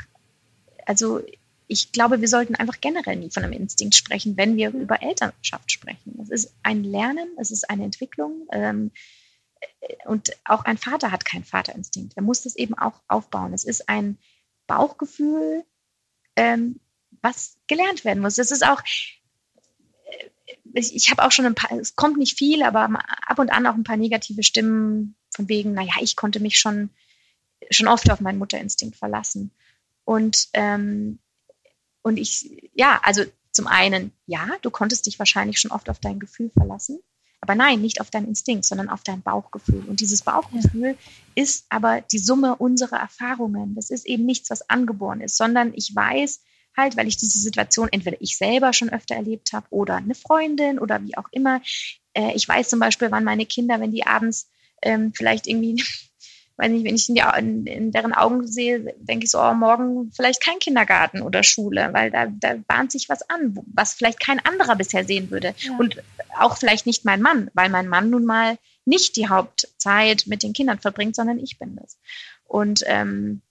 [0.85, 1.21] also
[1.67, 5.71] ich glaube, wir sollten einfach generell nie von einem Instinkt sprechen, wenn wir über Elternschaft
[5.71, 6.19] sprechen.
[6.21, 8.47] Es ist ein Lernen, es ist eine Entwicklung.
[8.51, 8.91] Ähm,
[10.05, 12.17] und auch ein Vater hat keinen Vaterinstinkt.
[12.17, 13.53] Er muss das eben auch aufbauen.
[13.53, 14.17] Es ist ein
[14.67, 15.63] Bauchgefühl,
[16.35, 16.79] ähm,
[17.21, 18.35] was gelernt werden muss.
[18.35, 18.81] Das ist auch,
[20.05, 20.29] äh,
[20.73, 22.89] ich, ich habe auch schon ein paar, es kommt nicht viel, aber
[23.27, 26.89] ab und an auch ein paar negative Stimmen von wegen, naja, ich konnte mich schon
[27.69, 29.51] schon oft auf meinen Mutterinstinkt verlassen.
[30.05, 31.19] Und, ähm,
[32.01, 36.19] und ich, ja, also zum einen, ja, du konntest dich wahrscheinlich schon oft auf dein
[36.19, 36.99] Gefühl verlassen.
[37.41, 39.83] Aber nein, nicht auf deinen Instinkt, sondern auf dein Bauchgefühl.
[39.87, 40.95] Und dieses Bauchgefühl ja.
[41.35, 43.73] ist aber die Summe unserer Erfahrungen.
[43.73, 46.41] Das ist eben nichts, was angeboren ist, sondern ich weiß
[46.77, 50.77] halt, weil ich diese Situation entweder ich selber schon öfter erlebt habe oder eine Freundin
[50.77, 51.61] oder wie auch immer.
[52.13, 54.49] Äh, ich weiß zum Beispiel, wann meine Kinder, wenn die abends
[54.83, 55.83] ähm, vielleicht irgendwie
[56.61, 59.53] weiß nicht, wenn ich in, die, in, in deren Augen sehe, denke ich so, oh,
[59.53, 64.19] morgen vielleicht kein Kindergarten oder Schule, weil da, da bahnt sich was an, was vielleicht
[64.19, 65.55] kein anderer bisher sehen würde.
[65.57, 65.75] Ja.
[65.77, 66.01] Und
[66.37, 70.53] auch vielleicht nicht mein Mann, weil mein Mann nun mal nicht die Hauptzeit mit den
[70.53, 71.97] Kindern verbringt, sondern ich bin das.
[72.45, 73.41] Und ähm,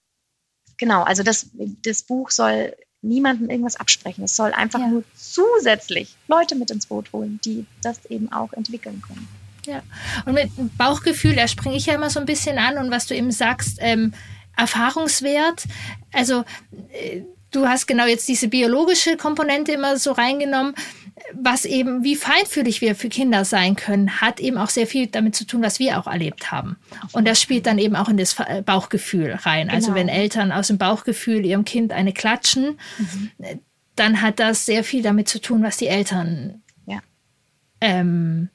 [0.77, 1.49] genau, also das,
[1.83, 4.23] das Buch soll niemandem irgendwas absprechen.
[4.23, 4.87] Es soll einfach ja.
[4.87, 9.27] nur zusätzlich Leute mit ins Boot holen, die das eben auch entwickeln können.
[9.65, 9.81] Ja,
[10.25, 13.15] und mit Bauchgefühl, da springe ich ja immer so ein bisschen an und was du
[13.15, 14.13] eben sagst, ähm,
[14.57, 15.65] Erfahrungswert.
[16.11, 16.43] Also
[16.91, 20.73] äh, du hast genau jetzt diese biologische Komponente immer so reingenommen,
[21.33, 25.35] was eben, wie feinfühlig wir für Kinder sein können, hat eben auch sehr viel damit
[25.35, 26.77] zu tun, was wir auch erlebt haben.
[27.11, 29.69] Und das spielt dann eben auch in das äh, Bauchgefühl rein.
[29.69, 29.91] Also genau.
[29.91, 33.31] Also wenn Eltern aus dem Bauchgefühl ihrem Kind eine klatschen, mhm.
[33.95, 36.99] dann hat das sehr viel damit zu tun, was die Eltern ja.
[37.81, 38.49] ähm,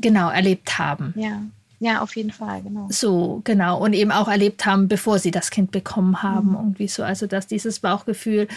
[0.00, 1.14] genau erlebt haben.
[1.16, 1.42] Ja.
[1.82, 2.88] Ja, auf jeden Fall, genau.
[2.90, 3.82] So, genau.
[3.82, 6.50] Und eben auch erlebt haben, bevor sie das Kind bekommen haben.
[6.50, 6.56] Mhm.
[6.56, 7.02] Irgendwie so.
[7.02, 8.48] Also, dass dieses Bauchgefühl,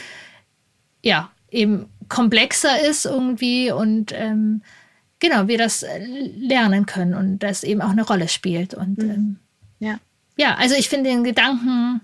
[1.01, 4.61] ja, eben komplexer ist irgendwie und ähm,
[5.19, 5.85] genau, wir das
[6.35, 8.73] lernen können und das eben auch eine Rolle spielt.
[8.73, 9.09] Und mhm.
[9.09, 9.35] ähm,
[9.79, 9.99] ja.
[10.35, 12.01] ja, also ich finde den Gedanken,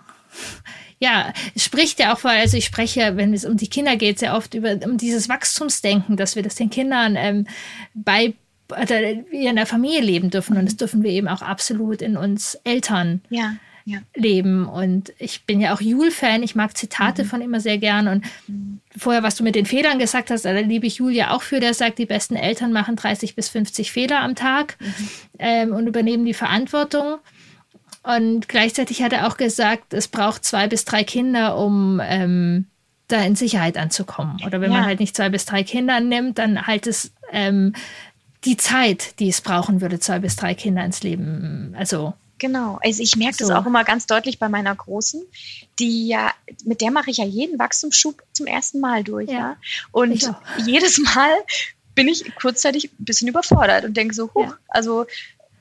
[1.00, 4.36] ja, spricht ja auch, weil, also ich spreche, wenn es um die Kinder geht, sehr
[4.36, 7.46] oft über um dieses Wachstumsdenken, dass wir das den Kindern ähm,
[8.70, 10.58] bei wir in der Familie leben dürfen.
[10.58, 13.98] Und das dürfen wir eben auch absolut in uns Eltern ja, ja.
[14.16, 14.66] leben.
[14.68, 16.44] Und ich bin ja auch Jule-Fan.
[16.44, 17.28] Ich mag Zitate mhm.
[17.28, 18.08] von immer sehr gern.
[18.08, 18.80] Und mhm.
[18.96, 21.74] vorher, was du mit den Fehlern gesagt hast, da liebe ich Julia auch für, der
[21.74, 25.10] sagt, die besten Eltern machen 30 bis 50 Fehler am Tag mhm.
[25.40, 27.18] ähm, und übernehmen die Verantwortung.
[28.04, 32.68] Und gleichzeitig hat er auch gesagt, es braucht zwei bis drei Kinder, um ähm,
[33.10, 34.38] da in Sicherheit anzukommen.
[34.46, 34.78] Oder wenn ja.
[34.78, 37.74] man halt nicht zwei bis drei Kinder nimmt, dann halt es ähm,
[38.46, 41.76] die Zeit, die es brauchen würde, zwei bis drei Kinder ins Leben.
[41.78, 43.48] Also Genau, also ich merke so.
[43.48, 45.22] das auch immer ganz deutlich bei meiner Großen,
[45.78, 46.32] die ja,
[46.64, 49.40] mit der mache ich ja jeden Wachstumsschub zum ersten Mal durch, ja.
[49.40, 49.58] ja?
[49.92, 50.32] Und
[50.66, 51.32] jedes Mal
[51.96, 54.58] bin ich kurzzeitig ein bisschen überfordert und denke so, huch, ja.
[54.70, 55.06] also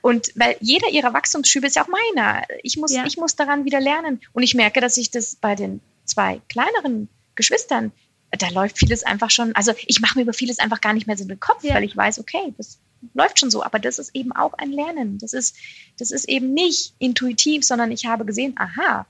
[0.00, 2.44] und weil jeder ihrer Wachstumsschübe ist ja auch meiner.
[2.62, 3.04] Ich muss, ja.
[3.04, 4.20] ich muss daran wieder lernen.
[4.32, 7.90] Und ich merke, dass ich das bei den zwei kleineren Geschwistern,
[8.30, 11.16] da läuft vieles einfach schon, also ich mache mir über vieles einfach gar nicht mehr
[11.16, 11.74] so den Kopf, ja.
[11.74, 12.78] weil ich weiß, okay, das
[13.14, 15.18] läuft schon so, aber das ist eben auch ein Lernen.
[15.18, 15.56] Das ist,
[15.98, 19.06] das ist eben nicht intuitiv, sondern ich habe gesehen, aha,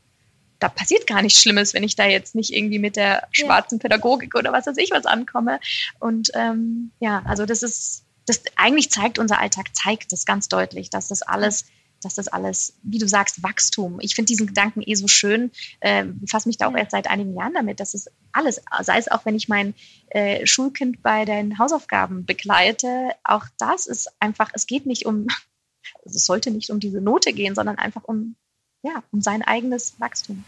[0.59, 3.83] da passiert gar nichts Schlimmes, wenn ich da jetzt nicht irgendwie mit der schwarzen ja.
[3.83, 5.61] Pädagogik oder was weiß ich was ankomme.
[6.01, 10.91] Und ähm, ja, also das ist, das eigentlich zeigt unser Alltag, zeigt das ganz deutlich,
[10.91, 11.66] dass das alles
[12.03, 13.99] dass das alles, wie du sagst, Wachstum.
[14.01, 15.51] Ich finde diesen Gedanken eh so schön.
[15.80, 19.09] Äh, befasse mich da auch erst seit einigen Jahren damit, dass es alles, sei es
[19.09, 19.74] auch, wenn ich mein
[20.11, 25.26] äh, Schulkind bei den Hausaufgaben begleite, auch das ist einfach, es geht nicht um,
[26.05, 28.36] also es sollte nicht um diese Note gehen, sondern einfach um,
[28.82, 30.44] ja, um sein eigenes Wachstum.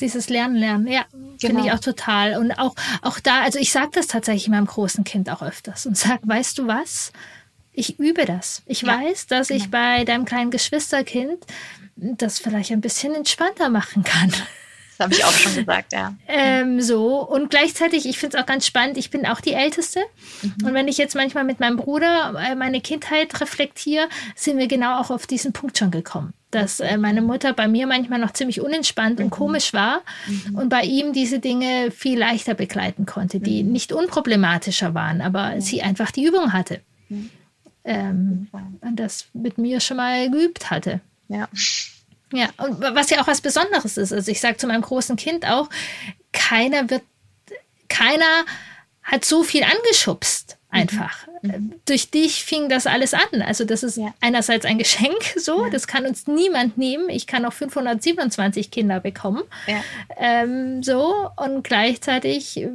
[0.00, 1.36] dieses Lernen, Lernen, ja, genau.
[1.38, 2.38] finde ich auch total.
[2.38, 5.96] Und auch, auch da, also ich sage das tatsächlich meinem großen Kind auch öfters und
[5.96, 7.12] sage, weißt du was?
[7.74, 8.62] Ich übe das.
[8.66, 9.62] Ich ja, weiß, dass genau.
[9.62, 11.44] ich bei deinem kleinen Geschwisterkind
[11.96, 14.32] das vielleicht ein bisschen entspannter machen kann.
[14.96, 16.14] Das habe ich auch schon gesagt, ja.
[16.28, 20.00] ähm, so, und gleichzeitig, ich finde es auch ganz spannend, ich bin auch die Älteste.
[20.42, 20.66] Mhm.
[20.66, 25.00] Und wenn ich jetzt manchmal mit meinem Bruder äh, meine Kindheit reflektiere, sind wir genau
[25.00, 26.32] auch auf diesen Punkt schon gekommen.
[26.52, 29.24] Dass äh, meine Mutter bei mir manchmal noch ziemlich unentspannt mhm.
[29.24, 30.58] und komisch war mhm.
[30.58, 33.72] und bei ihm diese Dinge viel leichter begleiten konnte, die mhm.
[33.72, 36.80] nicht unproblematischer waren, aber sie einfach die Übung hatte.
[37.84, 38.48] Mhm
[38.84, 41.00] ähm, das mit mir schon mal geübt hatte.
[41.28, 41.48] Ja.
[42.32, 44.12] Ja, und was ja auch was Besonderes ist.
[44.12, 45.68] Also ich sage zu meinem großen Kind auch,
[46.32, 47.02] keiner wird,
[47.88, 48.44] keiner
[49.02, 51.28] hat so viel angeschubst einfach.
[51.42, 51.50] Mhm.
[51.50, 51.72] mhm.
[51.84, 53.42] Durch dich fing das alles an.
[53.42, 54.12] Also das ist ja.
[54.20, 55.70] einerseits ein Geschenk, so, ja.
[55.70, 57.08] das kann uns niemand nehmen.
[57.08, 59.42] Ich kann auch 527 Kinder bekommen.
[59.68, 59.84] Ja.
[60.16, 62.66] Ähm, so, und gleichzeitig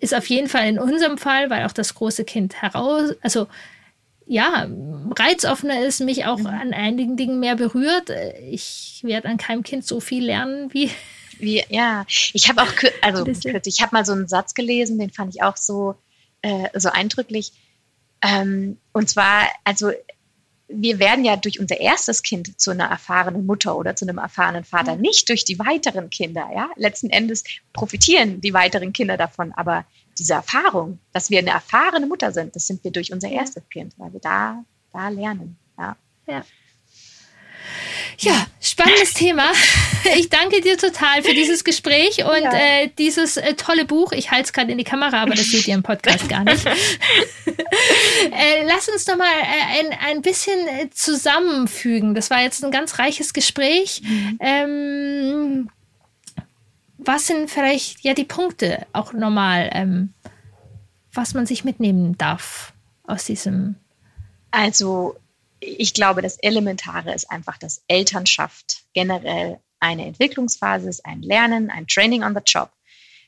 [0.00, 3.48] ist auf jeden Fall in unserem Fall, weil auch das große Kind heraus, also
[4.26, 4.66] ja,
[5.18, 6.46] reizoffener ist, mich auch mhm.
[6.46, 8.10] an einigen Dingen mehr berührt.
[8.50, 10.90] Ich werde an keinem Kind so viel lernen wie.
[11.38, 13.26] wie ja, ich habe auch, also
[13.66, 15.96] ich habe mal so einen Satz gelesen, den fand ich auch so,
[16.42, 17.52] äh, so eindrücklich.
[18.22, 19.90] Ähm, und zwar, also
[20.74, 24.64] wir werden ja durch unser erstes Kind zu einer erfahrenen Mutter oder zu einem erfahrenen
[24.64, 25.02] Vater, mhm.
[25.02, 26.48] nicht durch die weiteren Kinder.
[26.54, 29.84] Ja, letzten Endes profitieren die weiteren Kinder davon, aber
[30.18, 33.94] diese Erfahrung, dass wir eine erfahrene Mutter sind, das sind wir durch unser erstes Kind,
[33.98, 35.56] weil wir da, da lernen.
[35.78, 35.96] Ja.
[36.26, 36.44] ja.
[38.18, 39.50] Ja, spannendes Thema.
[40.16, 42.52] Ich danke dir total für dieses Gespräch und ja.
[42.52, 44.12] äh, dieses äh, tolle Buch.
[44.12, 46.64] Ich halte es gerade in die Kamera, aber das seht ihr im Podcast gar nicht.
[47.46, 52.14] äh, lass uns doch mal äh, ein, ein bisschen äh, zusammenfügen.
[52.14, 54.02] Das war jetzt ein ganz reiches Gespräch.
[54.04, 54.38] Mhm.
[54.40, 55.70] Ähm,
[57.04, 60.14] was sind vielleicht ja die Punkte auch normal, ähm,
[61.12, 62.72] was man sich mitnehmen darf
[63.04, 63.76] aus diesem?
[64.50, 65.16] Also
[65.60, 71.86] ich glaube, das Elementare ist einfach, dass Elternschaft generell eine Entwicklungsphase ist, ein Lernen, ein
[71.86, 72.70] Training on the Job.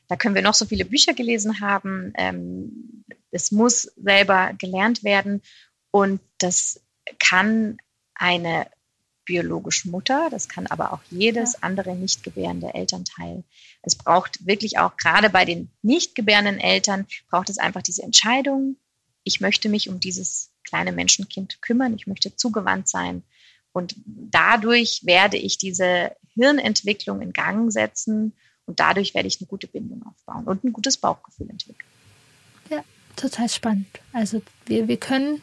[0.07, 2.13] Da können wir noch so viele Bücher gelesen haben.
[2.15, 5.41] Ähm, es muss selber gelernt werden
[5.91, 6.81] und das
[7.19, 7.77] kann
[8.13, 8.67] eine
[9.25, 11.59] biologische Mutter, das kann aber auch jedes ja.
[11.61, 13.43] andere nicht gebärende Elternteil.
[13.81, 18.77] Es braucht wirklich auch, gerade bei den nicht gebärenden Eltern, braucht es einfach diese Entscheidung,
[19.23, 23.23] ich möchte mich um dieses kleine Menschenkind kümmern, ich möchte zugewandt sein.
[23.73, 28.33] Und dadurch werde ich diese Hirnentwicklung in Gang setzen
[28.65, 31.89] und dadurch werde ich eine gute Bindung aufbauen und ein gutes Bauchgefühl entwickeln.
[32.69, 32.83] Ja,
[33.15, 33.87] total spannend.
[34.13, 35.41] Also wir, wir können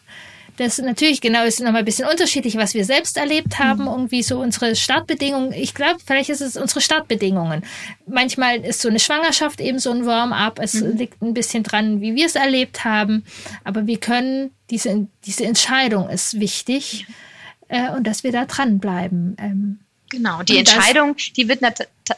[0.63, 3.89] das natürlich, genau, ist nochmal ein bisschen unterschiedlich, was wir selbst erlebt haben, mhm.
[3.89, 5.53] irgendwie so unsere Startbedingungen.
[5.53, 7.65] Ich glaube, vielleicht ist es unsere Startbedingungen.
[8.07, 10.59] Manchmal ist so eine Schwangerschaft eben so ein Warm-up.
[10.61, 10.97] Es mhm.
[10.97, 13.25] liegt ein bisschen dran, wie wir es erlebt haben.
[13.65, 17.07] Aber wir können, diese, diese Entscheidung ist wichtig
[17.69, 19.37] äh, und dass wir da dranbleiben.
[19.39, 21.61] Ähm, genau, die Entscheidung, die wird,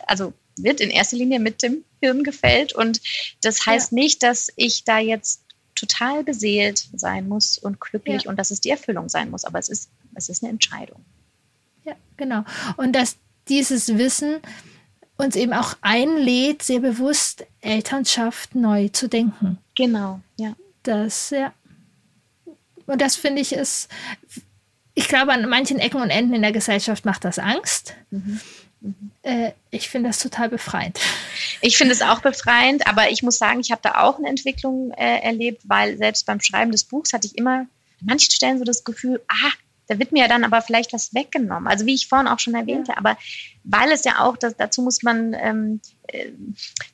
[0.07, 2.75] also wird in erster Linie mit dem Hirn gefällt.
[2.75, 3.01] Und
[3.43, 3.97] das heißt ja.
[3.97, 5.44] nicht, dass ich da jetzt
[5.75, 8.31] total beseelt sein muss und glücklich ja.
[8.31, 9.45] und dass es die Erfüllung sein muss.
[9.45, 11.05] Aber es ist, es ist eine Entscheidung.
[11.85, 12.45] Ja, genau.
[12.77, 13.17] Und dass
[13.49, 14.41] dieses Wissen
[15.17, 19.59] uns eben auch einlädt, sehr bewusst Elternschaft neu zu denken.
[19.75, 20.57] Genau, ja.
[20.83, 21.53] Das, ja.
[22.87, 23.89] Und das finde ich ist,
[24.95, 27.95] ich glaube, an manchen Ecken und Enden in der Gesellschaft macht das Angst.
[28.11, 28.41] Mhm.
[28.81, 29.11] Mhm.
[29.25, 31.01] Äh, ich finde das total befreiend.
[31.63, 34.93] Ich finde es auch befreiend, aber ich muss sagen, ich habe da auch eine Entwicklung
[34.93, 37.69] äh, erlebt, weil selbst beim Schreiben des Buchs hatte ich immer an
[38.01, 39.53] manchen Stellen so das Gefühl, ah,
[39.87, 41.67] da wird mir ja dann aber vielleicht was weggenommen.
[41.67, 42.99] Also wie ich vorhin auch schon erwähnte, ja.
[42.99, 43.17] aber
[43.65, 46.27] weil es ja auch, das, dazu muss man, ähm, äh,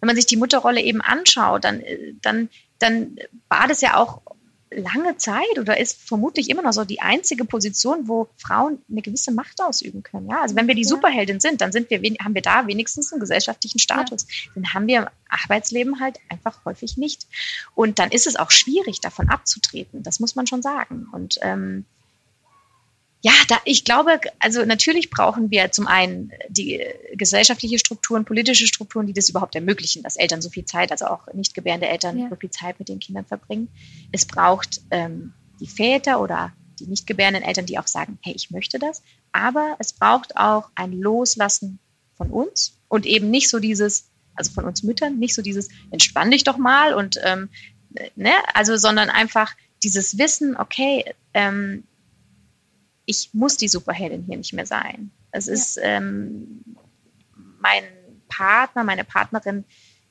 [0.00, 3.16] wenn man sich die Mutterrolle eben anschaut, dann, äh, dann, dann
[3.48, 4.22] war das ja auch
[4.70, 9.32] lange Zeit oder ist vermutlich immer noch so die einzige Position, wo Frauen eine gewisse
[9.32, 10.28] Macht ausüben können.
[10.28, 10.90] Ja, also wenn wir die.
[10.90, 14.26] Superheldin sind, dann sind wir, haben wir da wenigstens einen gesellschaftlichen Status.
[14.28, 14.52] Ja.
[14.54, 17.26] Den haben wir im Arbeitsleben halt einfach häufig nicht.
[17.74, 20.02] Und dann ist es auch schwierig, davon abzutreten.
[20.02, 21.06] Das muss man schon sagen.
[21.12, 21.84] Und ähm,
[23.22, 26.82] ja, da, ich glaube, also natürlich brauchen wir zum einen die
[27.14, 31.26] gesellschaftliche Strukturen, politische Strukturen, die das überhaupt ermöglichen, dass Eltern so viel Zeit, also auch
[31.34, 32.28] nicht gebärende Eltern ja.
[32.30, 33.68] so viel Zeit mit den Kindern verbringen.
[34.10, 38.50] Es braucht ähm, die Väter oder die nicht gebärenden Eltern, die auch sagen, hey, ich
[38.50, 39.02] möchte das.
[39.32, 41.78] Aber es braucht auch ein Loslassen
[42.16, 46.30] von uns und eben nicht so dieses, also von uns Müttern, nicht so dieses, entspann
[46.30, 47.50] dich doch mal und ähm,
[48.16, 51.04] ne, also, sondern einfach dieses Wissen, okay,
[51.34, 51.84] ähm,
[53.10, 55.10] ich muss die Superheldin hier nicht mehr sein.
[55.32, 55.52] Es ja.
[55.52, 56.64] ist ähm,
[57.58, 57.82] mein
[58.28, 59.64] Partner, meine Partnerin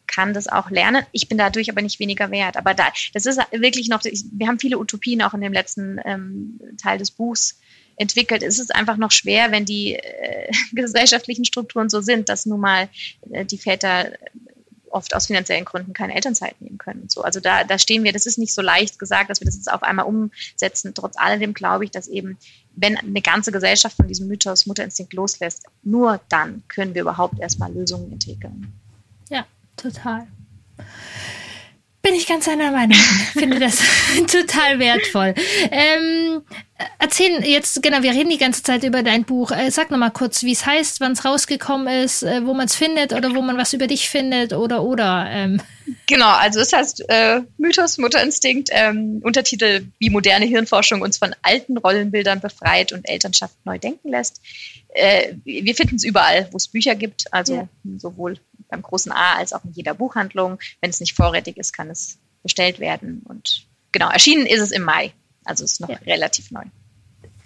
[0.06, 1.06] kann das auch lernen.
[1.12, 2.58] Ich bin dadurch aber nicht weniger wert.
[2.58, 6.60] Aber da, das ist wirklich noch, wir haben viele Utopien auch in dem letzten ähm,
[6.82, 7.60] Teil des Buchs
[7.96, 8.44] entwickelt.
[8.44, 12.90] Es ist einfach noch schwer, wenn die äh, gesellschaftlichen Strukturen so sind, dass nun mal
[13.32, 14.12] äh, die Väter
[14.92, 17.02] oft aus finanziellen Gründen keine Elternzeit nehmen können.
[17.04, 17.22] Und so.
[17.22, 19.72] Also da, da stehen wir, das ist nicht so leicht gesagt, dass wir das jetzt
[19.72, 20.94] auf einmal umsetzen.
[20.94, 22.38] Trotz alledem glaube ich, dass eben,
[22.76, 27.72] wenn eine ganze Gesellschaft von diesem Mythos Mutterinstinkt loslässt, nur dann können wir überhaupt erstmal
[27.74, 28.74] Lösungen entwickeln.
[29.30, 30.28] Ja, total.
[32.02, 32.98] Bin ich ganz einer Meinung.
[33.34, 33.78] Finde das
[34.32, 35.34] total wertvoll.
[35.70, 36.42] Ähm,
[36.98, 39.52] erzähl jetzt, genau, wir reden die ganze Zeit über dein Buch.
[39.52, 42.76] Äh, sag nochmal kurz, wie es heißt, wann es rausgekommen ist, äh, wo man es
[42.76, 45.28] findet oder wo man was über dich findet oder oder.
[45.30, 45.62] Ähm.
[46.06, 51.78] Genau, also es heißt äh, Mythos, Mutterinstinkt, ähm, Untertitel, wie moderne Hirnforschung uns von alten
[51.78, 54.42] Rollenbildern befreit und Elternschaft neu denken lässt.
[54.90, 57.70] Äh, wir finden es überall, wo es Bücher gibt, also ja.
[57.98, 60.60] sowohl beim großen A als auch in jeder Buchhandlung.
[60.82, 63.24] Wenn es nicht vorrätig ist, kann es bestellt werden.
[63.28, 65.14] Und genau, erschienen ist es im Mai.
[65.44, 65.98] Also ist noch ja.
[66.06, 66.64] relativ neu.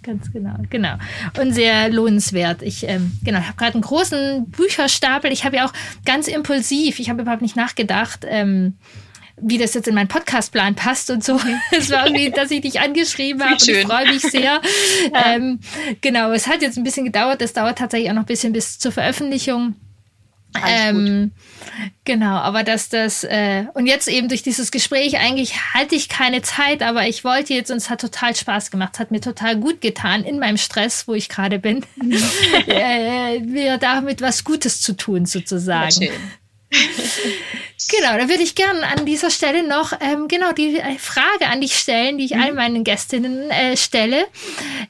[0.03, 0.95] Ganz genau, genau.
[1.39, 2.61] Und sehr lohnenswert.
[2.61, 5.31] Ich ähm, genau, habe gerade einen großen Bücherstapel.
[5.31, 5.73] Ich habe ja auch
[6.05, 8.75] ganz impulsiv, ich habe überhaupt nicht nachgedacht, ähm,
[9.37, 11.39] wie das jetzt in meinen Podcastplan passt und so.
[11.71, 13.53] Es war irgendwie, dass ich dich angeschrieben habe.
[13.53, 14.61] Und ich freue mich sehr.
[15.13, 15.33] Ja.
[15.33, 15.59] Ähm,
[16.01, 17.41] genau, es hat jetzt ein bisschen gedauert.
[17.41, 19.75] Es dauert tatsächlich auch noch ein bisschen bis zur Veröffentlichung.
[20.67, 21.31] Ähm,
[22.05, 26.41] genau, aber dass das äh, und jetzt eben durch dieses Gespräch eigentlich hatte ich keine
[26.41, 29.81] Zeit, aber ich wollte jetzt und es hat total Spaß gemacht, hat mir total gut
[29.81, 31.85] getan in meinem Stress, wo ich gerade bin,
[32.67, 36.01] äh, mir damit was Gutes zu tun sozusagen.
[36.01, 36.11] Ja.
[37.89, 41.61] Genau, da würde ich gerne an dieser Stelle noch ähm, genau die äh, Frage an
[41.61, 42.41] dich stellen, die ich mhm.
[42.41, 44.25] allen meinen Gästinnen äh, stelle.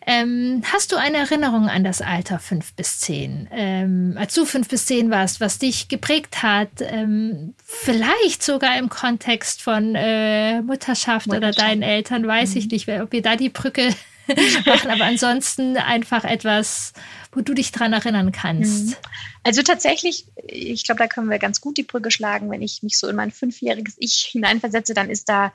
[0.06, 4.70] Ähm, hast du eine Erinnerung an das Alter fünf bis zehn, ähm, als du fünf
[4.70, 6.70] bis zehn warst, was dich geprägt hat?
[6.82, 12.58] Ähm, vielleicht sogar im Kontext von äh, Mutterschaft, Mutterschaft, oder deinen Eltern, weiß mhm.
[12.58, 13.90] ich nicht, ob wir da die Brücke
[14.66, 16.94] machen, aber ansonsten einfach etwas,
[17.32, 18.88] wo du dich dran erinnern kannst.
[18.88, 18.96] Mhm.
[19.44, 22.50] Also tatsächlich, ich glaube, da können wir ganz gut die Brücke schlagen.
[22.50, 25.54] Wenn ich mich so in mein fünfjähriges Ich hineinversetze, dann ist da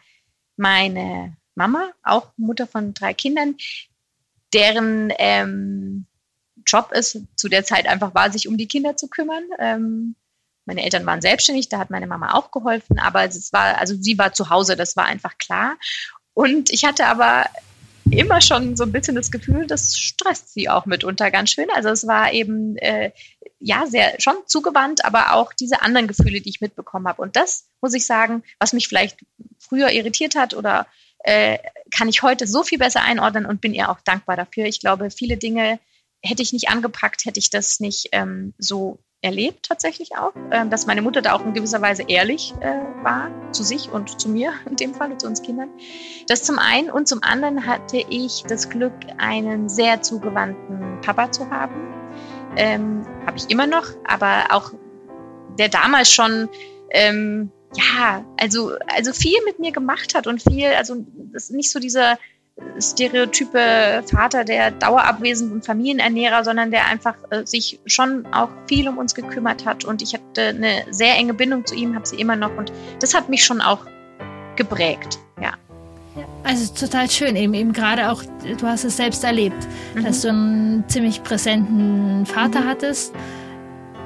[0.56, 3.56] meine Mama, auch Mutter von drei Kindern,
[4.52, 6.06] deren ähm,
[6.66, 9.44] Job es zu der Zeit einfach war, sich um die Kinder zu kümmern.
[9.58, 10.14] Ähm,
[10.66, 14.18] meine Eltern waren selbstständig, da hat meine Mama auch geholfen, aber es war, also sie
[14.18, 15.78] war zu Hause, das war einfach klar.
[16.34, 17.46] Und ich hatte aber
[18.12, 21.68] immer schon so ein bisschen das Gefühl, das stresst sie auch mitunter ganz schön.
[21.74, 23.12] Also es war eben äh,
[23.60, 27.22] ja sehr schon zugewandt, aber auch diese anderen Gefühle, die ich mitbekommen habe.
[27.22, 29.18] Und das muss ich sagen, was mich vielleicht
[29.58, 30.86] früher irritiert hat oder
[31.20, 31.58] äh,
[31.90, 34.66] kann ich heute so viel besser einordnen und bin ihr auch dankbar dafür.
[34.66, 35.78] Ich glaube, viele Dinge
[36.22, 40.86] hätte ich nicht angepackt, hätte ich das nicht ähm, so erlebt tatsächlich auch, äh, dass
[40.86, 44.52] meine Mutter da auch in gewisser Weise ehrlich äh, war zu sich und zu mir
[44.70, 45.70] in dem Fall, zu uns Kindern.
[46.28, 51.50] Das zum einen und zum anderen hatte ich das Glück, einen sehr zugewandten Papa zu
[51.50, 51.74] haben.
[52.56, 54.72] Ähm, Habe ich immer noch, aber auch
[55.58, 56.48] der damals schon
[56.90, 61.70] ähm, ja, also, also viel mit mir gemacht hat und viel, also das ist nicht
[61.70, 62.18] so dieser
[62.80, 68.98] stereotype Vater, der dauerabwesend und Familienernährer, sondern der einfach äh, sich schon auch viel um
[68.98, 69.84] uns gekümmert hat.
[69.84, 72.56] Und ich hatte eine sehr enge Bindung zu ihm, habe sie immer noch.
[72.56, 73.86] Und das hat mich schon auch
[74.56, 75.52] geprägt, ja.
[76.42, 80.04] Also total schön, eben, eben gerade auch, du hast es selbst erlebt, mhm.
[80.04, 82.68] dass du einen ziemlich präsenten Vater mhm.
[82.68, 83.14] hattest,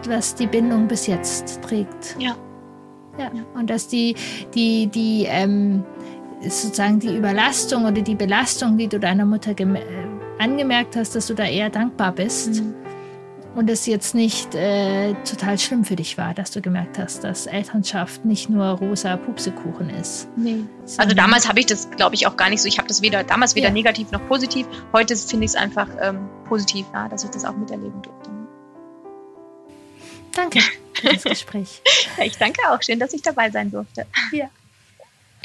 [0.07, 2.16] was die Bindung bis jetzt trägt.
[2.18, 2.36] Ja.
[3.18, 4.16] Ja, und dass die,
[4.55, 5.84] die, die, ähm,
[6.43, 9.82] sozusagen die Überlastung oder die Belastung, die du deiner Mutter äh,
[10.38, 12.62] angemerkt hast, dass du da eher dankbar bist.
[12.62, 12.74] Mhm.
[13.55, 17.47] Und es jetzt nicht äh, total schlimm für dich war, dass du gemerkt hast, dass
[17.47, 20.26] Elternschaft nicht nur rosa Pupsekuchen ist.
[20.36, 20.64] Nee.
[20.97, 22.68] Also damals habe ich das, glaube ich, auch gar nicht so.
[22.68, 23.74] Ich habe das weder damals weder ja.
[23.74, 24.66] negativ noch positiv.
[24.95, 28.30] Heute finde ich es einfach ähm, positiv, ja, dass ich das auch miterleben durfte.
[30.34, 30.61] Danke
[30.95, 31.82] für das Gespräch.
[32.16, 32.80] ja, ich danke auch.
[32.80, 34.07] Schön, dass ich dabei sein durfte.
[34.32, 34.49] Ja.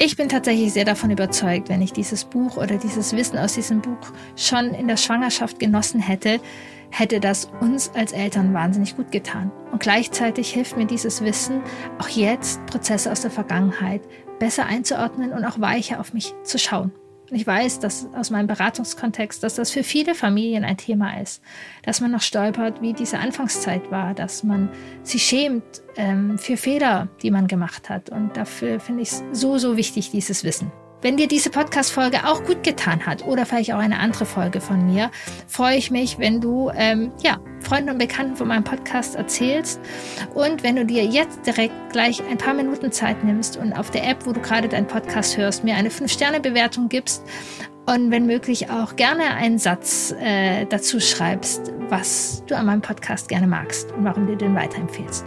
[0.00, 3.80] Ich bin tatsächlich sehr davon überzeugt, wenn ich dieses Buch oder dieses Wissen aus diesem
[3.80, 6.38] Buch schon in der Schwangerschaft genossen hätte,
[6.90, 9.50] hätte das uns als Eltern wahnsinnig gut getan.
[9.72, 11.62] Und gleichzeitig hilft mir dieses Wissen,
[11.98, 14.02] auch jetzt Prozesse aus der Vergangenheit
[14.38, 16.92] besser einzuordnen und auch weicher auf mich zu schauen.
[17.30, 21.42] Ich weiß, dass aus meinem Beratungskontext, dass das für viele Familien ein Thema ist,
[21.82, 24.70] dass man noch stolpert, wie diese Anfangszeit war, dass man
[25.02, 28.08] sich schämt ähm, für Fehler, die man gemacht hat.
[28.08, 30.72] Und dafür finde ich es so, so wichtig, dieses Wissen.
[31.00, 34.84] Wenn dir diese Podcast-Folge auch gut getan hat oder vielleicht auch eine andere Folge von
[34.84, 35.12] mir,
[35.46, 39.80] freue ich mich, wenn du ähm, ja, Freunden und Bekannten von meinem Podcast erzählst
[40.34, 44.08] und wenn du dir jetzt direkt gleich ein paar Minuten Zeit nimmst und auf der
[44.08, 47.22] App, wo du gerade deinen Podcast hörst, mir eine 5-Sterne-Bewertung gibst
[47.86, 53.28] und wenn möglich auch gerne einen Satz äh, dazu schreibst, was du an meinem Podcast
[53.28, 55.24] gerne magst und warum du den weiterempfehlst.